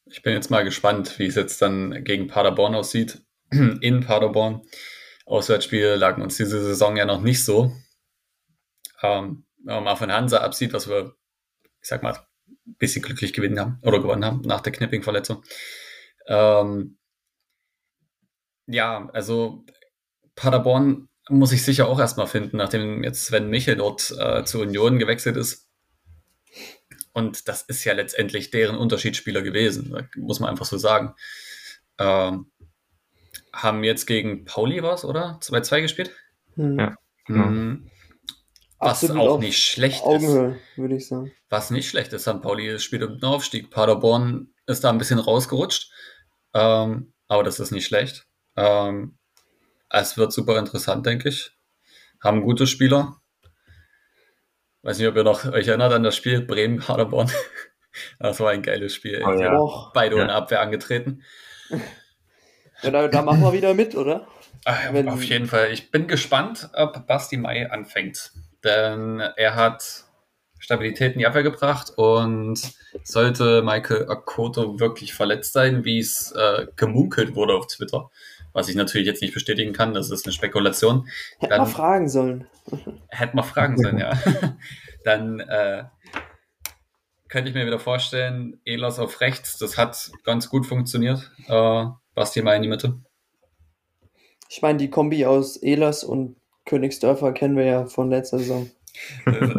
[0.07, 3.23] Ich bin jetzt mal gespannt, wie es jetzt dann gegen Paderborn aussieht.
[3.51, 4.63] In Paderborn.
[5.27, 7.73] Auswärtsspiele lagen uns diese Saison ja noch nicht so.
[9.03, 11.17] Ähm, wenn man mal von Hansa absieht, was wir,
[11.83, 12.17] ich sag mal,
[12.47, 15.43] ein bisschen glücklich gewinnen haben oder gewonnen haben nach der Knipping-Verletzung.
[16.29, 16.99] Ähm,
[18.67, 19.65] ja, also
[20.35, 24.99] Paderborn muss ich sicher auch erstmal finden, nachdem jetzt Sven Michel dort äh, zur Union
[24.99, 25.69] gewechselt ist.
[27.13, 31.15] Und das ist ja letztendlich deren Unterschiedsspieler gewesen, muss man einfach so sagen.
[31.99, 32.51] Ähm,
[33.53, 35.39] haben jetzt gegen Pauli was, oder?
[35.43, 36.11] 2-2 gespielt?
[36.55, 36.79] Hm.
[36.79, 36.97] Ja.
[37.27, 37.47] Genau.
[37.47, 37.91] Mhm.
[38.79, 40.79] Was Absolut auch nicht schlecht Augenhöhe, ist.
[40.79, 41.33] würde ich sagen.
[41.49, 42.43] Was nicht schlecht ist, St.
[42.43, 43.71] Pauli spielt um den Aufstieg.
[43.71, 45.91] Paderborn ist da ein bisschen rausgerutscht.
[46.53, 48.26] Ähm, aber das ist nicht schlecht.
[48.57, 49.19] Ähm,
[49.91, 51.53] es wird super interessant, denke ich.
[52.23, 53.21] Haben gute Spieler.
[54.83, 57.31] Weiß nicht, ob ihr noch euch erinnert an das Spiel Bremen-Paderborn.
[58.19, 59.23] Das war ein geiles Spiel.
[59.25, 59.91] Oh, ja.
[59.95, 60.25] Beide ja.
[60.25, 61.23] ohne Abwehr angetreten.
[62.83, 64.27] Ja, da, da, machen wir wieder mit, oder?
[64.67, 65.73] Ach, Wenn, auf jeden Fall.
[65.73, 68.33] Ich bin gespannt, ob Basti Mai anfängt.
[68.63, 70.05] Denn er hat
[70.59, 72.61] Stabilität in die Abwehr gebracht und
[73.05, 78.11] sollte Michael Akoto wirklich verletzt sein, wie es äh, gemunkelt wurde auf Twitter,
[78.57, 81.11] was ich natürlich jetzt nicht bestätigen kann, das ist eine Spekulation.
[81.39, 82.47] Hätte man fragen sollen.
[83.09, 84.19] Hätte man fragen sollen, ja.
[85.05, 85.85] Dann äh,
[87.29, 91.31] könnte ich mir wieder vorstellen, Elas auf rechts, das hat ganz gut funktioniert.
[91.49, 91.85] Äh,
[92.15, 92.99] Basti mal in die Mitte.
[94.49, 98.71] Ich meine, die Kombi aus Elas und Königsdörfer kennen wir ja von letzter Saison.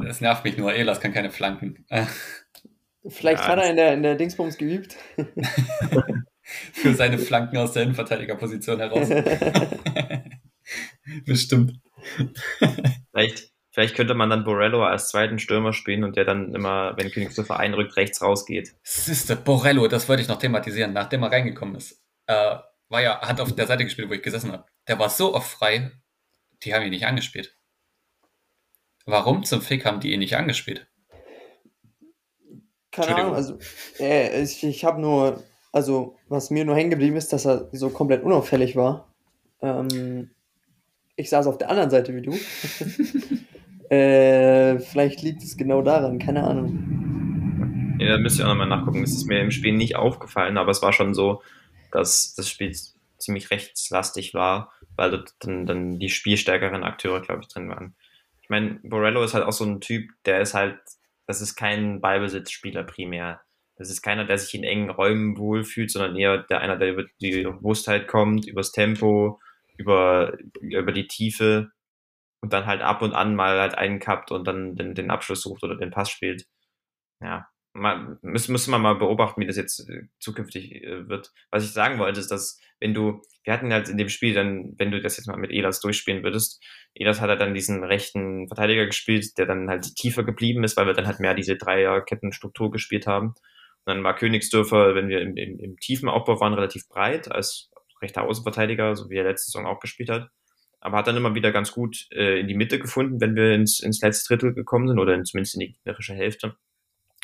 [0.07, 1.85] Es nervt mich nur, Elas kann keine Flanken.
[3.07, 4.97] Vielleicht ja, hat er in der, in der Dingsbums geübt.
[6.73, 9.09] für seine Flanken aus der Innenverteidigerposition heraus.
[11.25, 11.79] Bestimmt.
[13.11, 17.11] Vielleicht, vielleicht könnte man dann Borello als zweiten Stürmer spielen und der dann immer, wenn
[17.11, 18.75] Königsdorfer einrückt, rechts rausgeht.
[18.83, 22.03] Siehste, Borello, das wollte ich noch thematisieren, nachdem er reingekommen ist.
[22.27, 22.57] Äh,
[22.89, 24.65] war ja, hat auf der Seite gespielt, wo ich gesessen habe.
[24.87, 25.91] Der war so oft frei,
[26.63, 27.57] die haben ihn nicht angespielt.
[29.05, 30.87] Warum zum Fick haben die ihn nicht angespielt?
[32.91, 33.59] Keine Ahnung, also
[33.99, 35.43] äh, ich, ich habe nur
[35.77, 39.13] also was mir nur hängen geblieben ist, dass er so komplett unauffällig war.
[39.61, 40.31] Ähm,
[41.15, 42.31] ich saß auf der anderen Seite wie du.
[43.95, 47.97] äh, vielleicht liegt es genau daran, keine Ahnung.
[47.99, 49.01] Ja, da müsst ihr auch nochmal nachgucken.
[49.01, 51.43] Das ist mir im Spiel nicht aufgefallen, aber es war schon so,
[51.91, 52.75] dass das Spiel
[53.19, 57.93] ziemlich rechtslastig war, weil dort dann, dann die spielstärkeren Akteure, glaube ich, drin waren.
[58.41, 60.79] Ich meine, Borello ist halt auch so ein Typ, der ist halt,
[61.27, 63.41] das ist kein Ballbesitzspieler primär.
[63.77, 67.05] Das ist keiner, der sich in engen Räumen wohlfühlt, sondern eher der einer, der über
[67.21, 69.39] die Bewusstheit kommt, übers Tempo,
[69.77, 71.71] über, über die Tiefe
[72.41, 75.41] und dann halt ab und an mal halt einen kappt und dann den, den Abschluss
[75.41, 76.47] sucht oder den Pass spielt.
[77.21, 81.31] Ja, mal, müssen, müssen wir mal beobachten, wie das jetzt äh, zukünftig äh, wird.
[81.51, 84.73] Was ich sagen wollte, ist, dass wenn du, wir hatten halt in dem Spiel dann,
[84.77, 86.63] wenn du das jetzt mal mit Elas durchspielen würdest,
[86.95, 90.87] Elas hat er dann diesen rechten Verteidiger gespielt, der dann halt tiefer geblieben ist, weil
[90.87, 93.35] wir dann halt mehr diese Dreierkettenstruktur gespielt haben
[93.87, 97.71] dann war Königsdörfer, wenn wir im, im, im tiefen Aufbau waren, relativ breit als
[98.01, 100.29] rechter Außenverteidiger, so wie er letzte Saison auch gespielt hat.
[100.79, 103.79] Aber hat dann immer wieder ganz gut äh, in die Mitte gefunden, wenn wir ins,
[103.79, 106.55] ins letzte Drittel gekommen sind oder in, zumindest in die gegnerische Hälfte.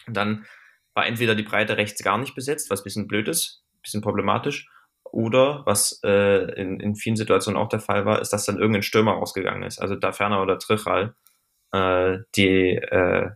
[0.08, 0.46] Und dann
[0.94, 4.68] war entweder die Breite rechts gar nicht besetzt, was bisschen blöd ist, bisschen problematisch,
[5.04, 8.82] oder was äh, in, in vielen Situationen auch der Fall war, ist, dass dann irgendein
[8.82, 9.80] Stürmer rausgegangen ist.
[9.80, 11.14] Also da Ferner oder Trichal,
[11.72, 13.30] äh, die äh,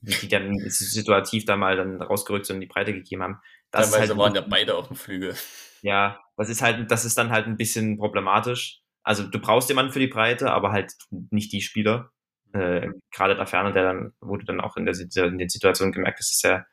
[0.00, 3.38] die dann situativ da mal dann rausgerückt sind und die Breite gegeben haben.
[3.70, 5.34] Das Teilweise halt, waren ja beide auf dem Flügel.
[5.82, 8.80] Ja, das ist halt, das ist dann halt ein bisschen problematisch.
[9.02, 10.92] Also du brauchst jemanden für die Breite, aber halt
[11.30, 12.10] nicht die Spieler.
[12.52, 15.92] Äh, Gerade da Ferner, der dann, wo du dann auch in, der, in den Situationen
[15.92, 16.66] gemerkt hast, dass er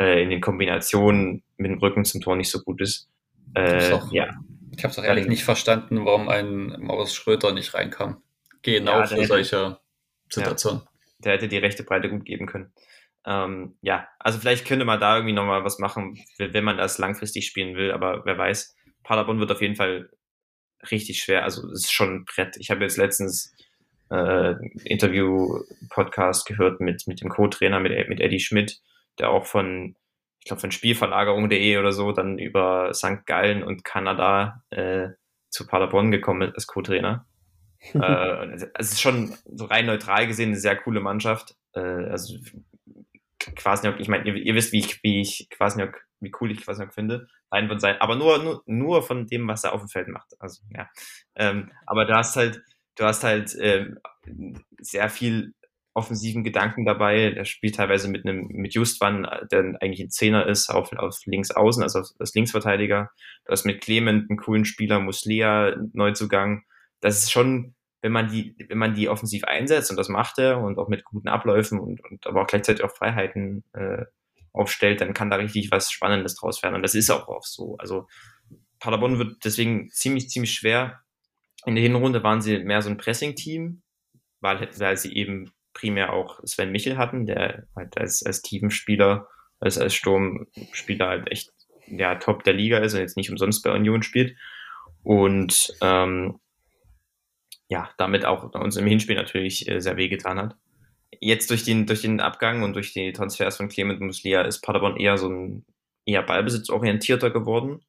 [0.00, 3.10] äh, in den Kombinationen mit dem Rücken zum Tor nicht so gut ist.
[3.54, 4.28] Äh, auch, ja.
[4.76, 8.22] Ich habe es auch ehrlich nicht verstanden, warum ein Maurice Schröter nicht reinkam.
[8.62, 9.80] Genau ja, für solche
[10.30, 10.82] Situationen.
[10.82, 12.72] Ja, der hätte die rechte Breite gut geben können.
[13.26, 17.46] Ähm, ja, also vielleicht könnte man da irgendwie nochmal was machen, wenn man das langfristig
[17.46, 18.76] spielen will, aber wer weiß.
[19.02, 20.10] Paderborn wird auf jeden Fall
[20.90, 21.44] richtig schwer.
[21.44, 22.56] Also es ist schon ein Brett.
[22.58, 23.54] Ich habe jetzt letztens
[24.10, 24.54] äh,
[24.84, 28.80] Interview-Podcast gehört mit, mit dem Co-Trainer, mit, mit Eddie Schmidt,
[29.18, 29.96] der auch von,
[30.40, 33.26] ich glaube, von Spielverlagerung.de oder so dann über St.
[33.26, 35.08] Gallen und Kanada äh,
[35.50, 37.26] zu Paderborn gekommen ist als Co-Trainer.
[37.94, 41.56] äh, es ist schon so rein neutral gesehen eine sehr coole Mannschaft.
[41.74, 42.36] Äh, also
[43.38, 46.92] Kwasniok, ich meine, ihr, ihr, wisst, wie ich, wie ich Kwasniok, wie cool ich Kwasniok
[46.92, 50.08] finde, rein von sein, aber nur, nur, nur von dem, was er auf dem Feld
[50.08, 50.34] macht.
[50.40, 50.88] Also, ja.
[51.36, 52.62] Ähm, aber du hast halt,
[52.96, 53.98] du hast halt ähm,
[54.80, 55.54] sehr viel
[55.94, 57.30] offensiven Gedanken dabei.
[57.30, 61.50] Der spielt teilweise mit einem, mit Justwan, der eigentlich ein Zehner ist, auf, auf links
[61.50, 63.10] außen, also als Linksverteidiger.
[63.44, 66.62] Du hast mit Clement einen coolen Spieler, Muslea, Neuzugang.
[67.00, 70.58] Das ist schon, wenn man die, wenn man die offensiv einsetzt, und das macht er,
[70.58, 74.04] und auch mit guten Abläufen und, und aber auch gleichzeitig auch Freiheiten äh,
[74.52, 76.74] aufstellt, dann kann da richtig was Spannendes draus werden.
[76.74, 77.76] Und das ist auch oft so.
[77.78, 78.08] Also
[78.80, 81.00] Paderborn wird deswegen ziemlich, ziemlich schwer.
[81.64, 83.82] In der Hinrunde waren sie mehr so ein Pressing-Team,
[84.40, 89.28] weil, weil sie eben primär auch Sven Michel hatten, der halt als, als Teamspieler,
[89.60, 91.52] als, als Sturmspieler halt echt
[91.86, 94.36] ja, top der Liga ist und jetzt nicht umsonst bei Union spielt.
[95.02, 96.40] Und ähm,
[97.68, 100.56] ja, damit auch uns im Hinspiel natürlich äh, sehr wehgetan hat.
[101.20, 104.96] Jetzt durch den, durch den Abgang und durch die Transfers von Clement Muslia ist Paderborn
[104.96, 105.64] eher so ein
[106.08, 107.80] eher ballbesitzorientierter geworden.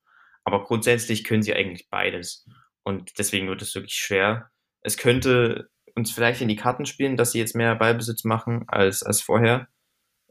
[0.44, 2.46] Aber grundsätzlich können sie eigentlich beides.
[2.84, 4.50] Und deswegen wird es wirklich schwer.
[4.82, 9.04] Es könnte uns vielleicht in die Karten spielen, dass sie jetzt mehr Ballbesitz machen als,
[9.04, 9.68] als vorher,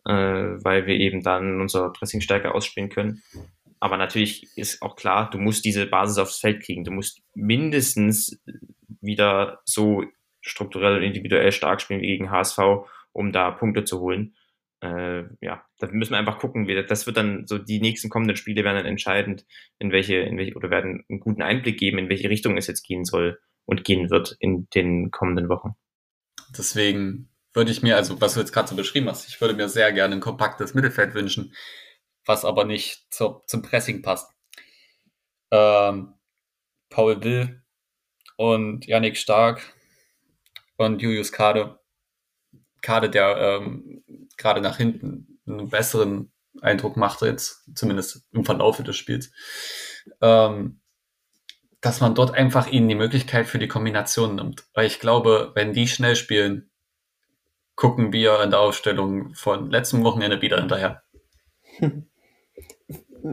[0.04, 3.22] äh, weil wir eben dann unser Pressing stärker ausspielen können.
[3.80, 6.84] Aber natürlich ist auch klar, du musst diese Basis aufs Feld kriegen.
[6.84, 8.40] Du musst mindestens
[9.00, 10.04] wieder so
[10.40, 12.58] strukturell und individuell stark spielen wie gegen HSV,
[13.12, 14.34] um da Punkte zu holen.
[14.80, 16.68] Äh, ja, da müssen wir einfach gucken.
[16.86, 19.44] Das wird dann so die nächsten kommenden Spiele werden dann entscheidend,
[19.78, 22.84] in welche, in welche oder werden einen guten Einblick geben, in welche Richtung es jetzt
[22.84, 25.74] gehen soll und gehen wird in den kommenden Wochen.
[26.56, 29.68] Deswegen würde ich mir, also was du jetzt gerade so beschrieben hast, ich würde mir
[29.68, 31.54] sehr gerne ein kompaktes Mittelfeld wünschen,
[32.24, 34.32] was aber nicht zur, zum Pressing passt.
[35.50, 36.14] Ähm,
[36.88, 37.62] Paul Will
[38.38, 39.74] und Yannick Stark
[40.76, 41.80] und Julius Kade.
[42.80, 44.04] Kade, der ähm,
[44.36, 46.32] gerade nach hinten einen besseren
[46.62, 49.32] Eindruck macht jetzt, zumindest im Verlauf des Spiels.
[50.20, 50.80] Ähm,
[51.80, 54.64] dass man dort einfach ihnen die Möglichkeit für die Kombination nimmt.
[54.72, 56.70] Weil ich glaube, wenn die schnell spielen,
[57.74, 61.02] gucken wir in der Aufstellung von letztem Wochenende wieder hinterher.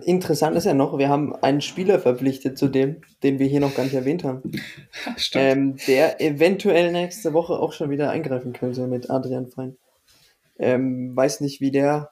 [0.02, 3.76] Interessant ist ja noch, wir haben einen Spieler verpflichtet zu dem, den wir hier noch
[3.76, 4.52] gar nicht erwähnt haben.
[5.34, 9.78] Ähm, der eventuell nächste Woche auch schon wieder eingreifen könnte mit Adrian Fein.
[10.58, 12.12] Ähm, weiß nicht, wie der.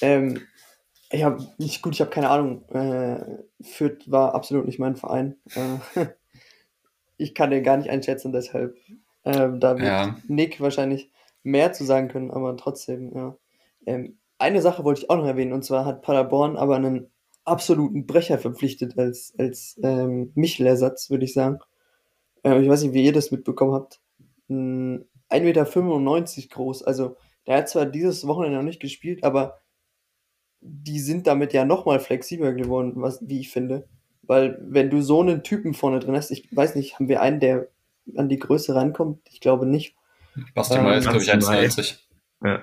[0.00, 0.40] Ähm,
[1.10, 2.64] ich habe nicht gut, ich habe keine Ahnung.
[2.70, 3.24] Äh,
[3.62, 5.36] Fürth war absolut nicht mein Verein.
[5.54, 6.06] Äh,
[7.16, 8.76] ich kann den gar nicht einschätzen, deshalb.
[9.24, 10.16] Äh, da wird ja.
[10.28, 11.10] Nick wahrscheinlich
[11.42, 13.36] mehr zu sagen können, aber trotzdem, ja.
[13.86, 17.10] Ähm, eine Sache wollte ich auch noch erwähnen, und zwar hat Paderborn aber einen
[17.44, 21.58] absoluten Brecher verpflichtet als, als ähm, Michel-Ersatz, würde ich sagen.
[22.44, 24.00] Äh, ich weiß nicht, wie ihr das mitbekommen habt.
[24.50, 25.64] 1,95 Meter
[26.50, 26.82] groß.
[26.84, 27.16] Also,
[27.46, 29.58] der hat zwar dieses Wochenende noch nicht gespielt, aber
[30.60, 33.88] die sind damit ja nochmal flexibler geworden, was, wie ich finde.
[34.22, 37.40] Weil, wenn du so einen Typen vorne drin hast, ich weiß nicht, haben wir einen,
[37.40, 37.68] der
[38.16, 39.20] an die Größe rankommt?
[39.30, 39.96] Ich glaube nicht.
[40.54, 41.98] Basti ähm, ist, glaube ich, 1,90.
[42.44, 42.62] Ja.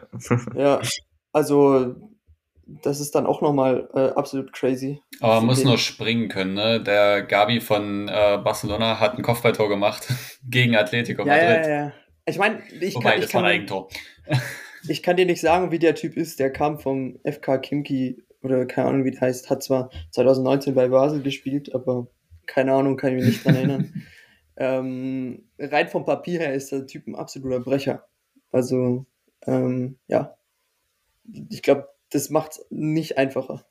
[0.55, 0.81] ja,
[1.35, 1.95] also
[2.65, 5.01] das ist dann auch nochmal äh, absolut crazy.
[5.19, 6.81] Aber man muss nur springen können, ne?
[6.81, 10.07] Der Gabi von äh, Barcelona hat ein Kopfballtor gemacht
[10.49, 11.47] gegen Atletico ja, Madrid.
[11.47, 11.93] Ja, ja, ja.
[12.25, 13.89] Ich meine, ich Wobei, kann, das ich war ein Eigentor.
[14.87, 16.39] ich kann dir nicht sagen, wie der Typ ist.
[16.39, 19.49] Der kam vom FK Kimki oder keine Ahnung, wie der heißt.
[19.49, 22.07] Hat zwar 2019 bei Basel gespielt, aber
[22.47, 24.03] keine Ahnung, kann ich mich nicht dran erinnern.
[24.57, 28.05] ähm, rein vom Papier her ist der Typ ein absoluter Brecher.
[28.53, 29.05] Also,
[29.45, 30.37] ähm, ja,
[31.49, 33.65] ich glaube, das macht es nicht einfacher.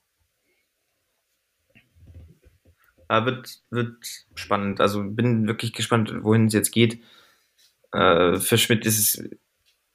[3.11, 3.97] Ja, wird, wird
[4.35, 4.81] spannend.
[4.81, 7.01] Also bin wirklich gespannt, wohin es jetzt geht.
[7.93, 9.29] Äh, für Schmidt ist es,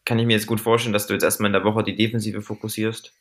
[0.05, 2.41] kann ich mir jetzt gut vorstellen, dass du jetzt erstmal in der Woche die Defensive
[2.41, 3.13] fokussierst,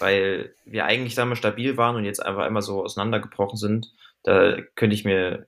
[0.00, 3.92] weil wir eigentlich damals stabil waren und jetzt einfach einmal so auseinandergebrochen sind.
[4.24, 5.46] Da könnte ich mir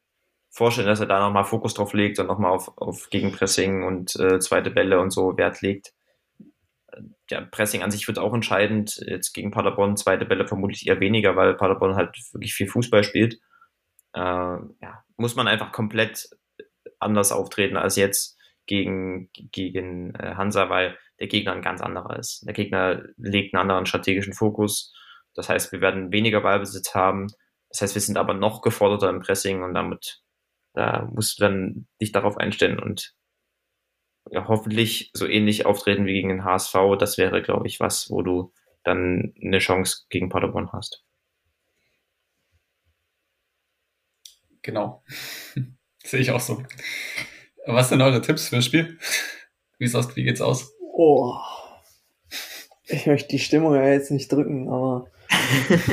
[0.50, 4.38] vorstellen, dass er da nochmal Fokus drauf legt und nochmal auf, auf Gegenpressing und äh,
[4.38, 5.92] zweite Bälle und so Wert legt
[7.30, 8.96] ja, Pressing an sich wird auch entscheidend.
[9.06, 13.40] Jetzt gegen Paderborn zweite Bälle vermutlich eher weniger, weil Paderborn halt wirklich viel Fußball spielt.
[14.14, 16.28] äh, ja, muss man einfach komplett
[16.98, 22.44] anders auftreten als jetzt gegen, gegen äh, Hansa, weil der Gegner ein ganz anderer ist.
[22.46, 24.92] Der Gegner legt einen anderen strategischen Fokus.
[25.34, 27.28] Das heißt, wir werden weniger Ballbesitz haben.
[27.68, 30.22] Das heißt, wir sind aber noch geforderter im Pressing und damit
[30.74, 33.14] da musst du dann dich darauf einstellen und
[34.30, 36.74] ja, hoffentlich so ähnlich auftreten wie gegen den HSV.
[36.98, 38.52] Das wäre, glaube ich, was, wo du
[38.84, 41.04] dann eine Chance gegen Paderborn hast.
[44.62, 45.02] Genau.
[46.02, 46.62] Sehe ich auch so.
[47.66, 48.98] Was sind eure Tipps für das Spiel?
[49.78, 50.74] Wie, ist aus, wie geht's aus?
[50.92, 51.38] Oh.
[52.84, 55.06] Ich möchte die Stimmung ja jetzt nicht drücken, aber.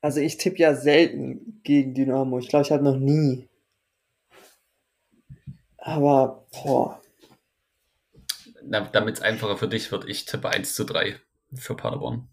[0.00, 2.38] also ich tippe ja selten gegen Dynamo.
[2.38, 3.48] Ich glaube, ich habe noch nie.
[5.86, 7.00] Aber, boah.
[8.64, 11.14] Damit es einfacher für dich wird, ich tippe 1 zu 3
[11.54, 12.28] für Paderborn.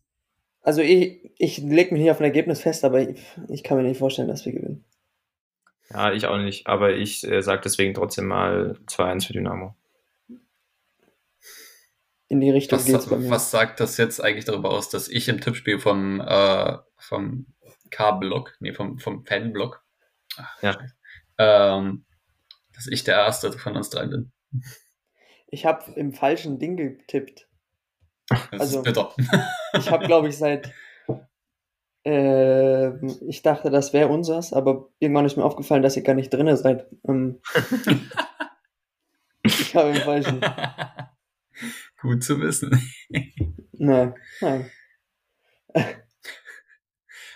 [0.63, 3.83] Also ich, ich lege mich nicht auf ein Ergebnis fest, aber ich, ich kann mir
[3.83, 4.83] nicht vorstellen, dass wir gewinnen.
[5.91, 9.75] Ja, ich auch nicht, aber ich äh, sage deswegen trotzdem mal 2-1 für Dynamo.
[12.29, 13.29] In die Richtung was, geht's bei mir.
[13.29, 17.45] Was sagt das jetzt eigentlich darüber aus, dass ich im Tippspiel vom, äh, vom
[17.91, 19.83] K-Block, nee, vom, vom Fan-Block,
[20.63, 20.75] ja.
[21.37, 22.05] ähm,
[22.73, 24.31] dass ich der Erste von uns drei bin?
[25.47, 27.47] Ich habe im falschen Ding getippt.
[28.27, 29.13] Das also, ist bitter.
[29.77, 30.73] ich habe, glaube ich, seit
[32.05, 36.33] äh, ich dachte, das wäre unsers, aber irgendwann ist mir aufgefallen, dass ihr gar nicht
[36.33, 36.87] drin seid.
[37.07, 37.39] Ähm,
[39.43, 40.41] ich habe im falschen.
[42.01, 42.81] Gut zu wissen.
[43.71, 44.69] nein, nein.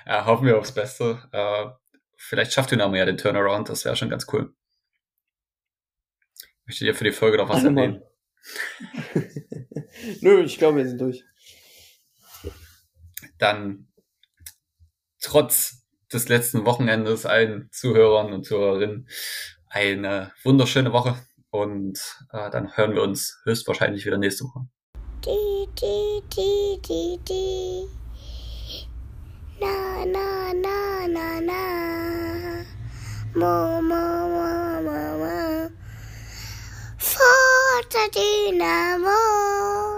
[0.05, 1.19] ja, hoffen wir aufs Beste.
[1.31, 1.67] Äh,
[2.17, 4.53] vielleicht schafft Dynamo ja den Turnaround, das wäre schon ganz cool.
[6.67, 8.03] Möchtet ihr für die Folge noch was erwähnen?
[10.21, 11.23] Nö, ich glaube, wir sind durch.
[13.37, 13.87] Dann
[15.21, 19.07] trotz des letzten Wochenendes allen Zuhörern und Zuhörerinnen
[19.69, 21.17] eine wunderschöne Woche
[21.51, 21.99] und
[22.31, 24.67] äh, dann hören wir uns höchstwahrscheinlich wieder nächste Woche.
[25.23, 27.87] Die, die, die, die, die.
[29.59, 31.77] Na, na, na, na, na.
[33.33, 34.36] Mo, mo, mo,
[38.17, 39.96] Dynamo.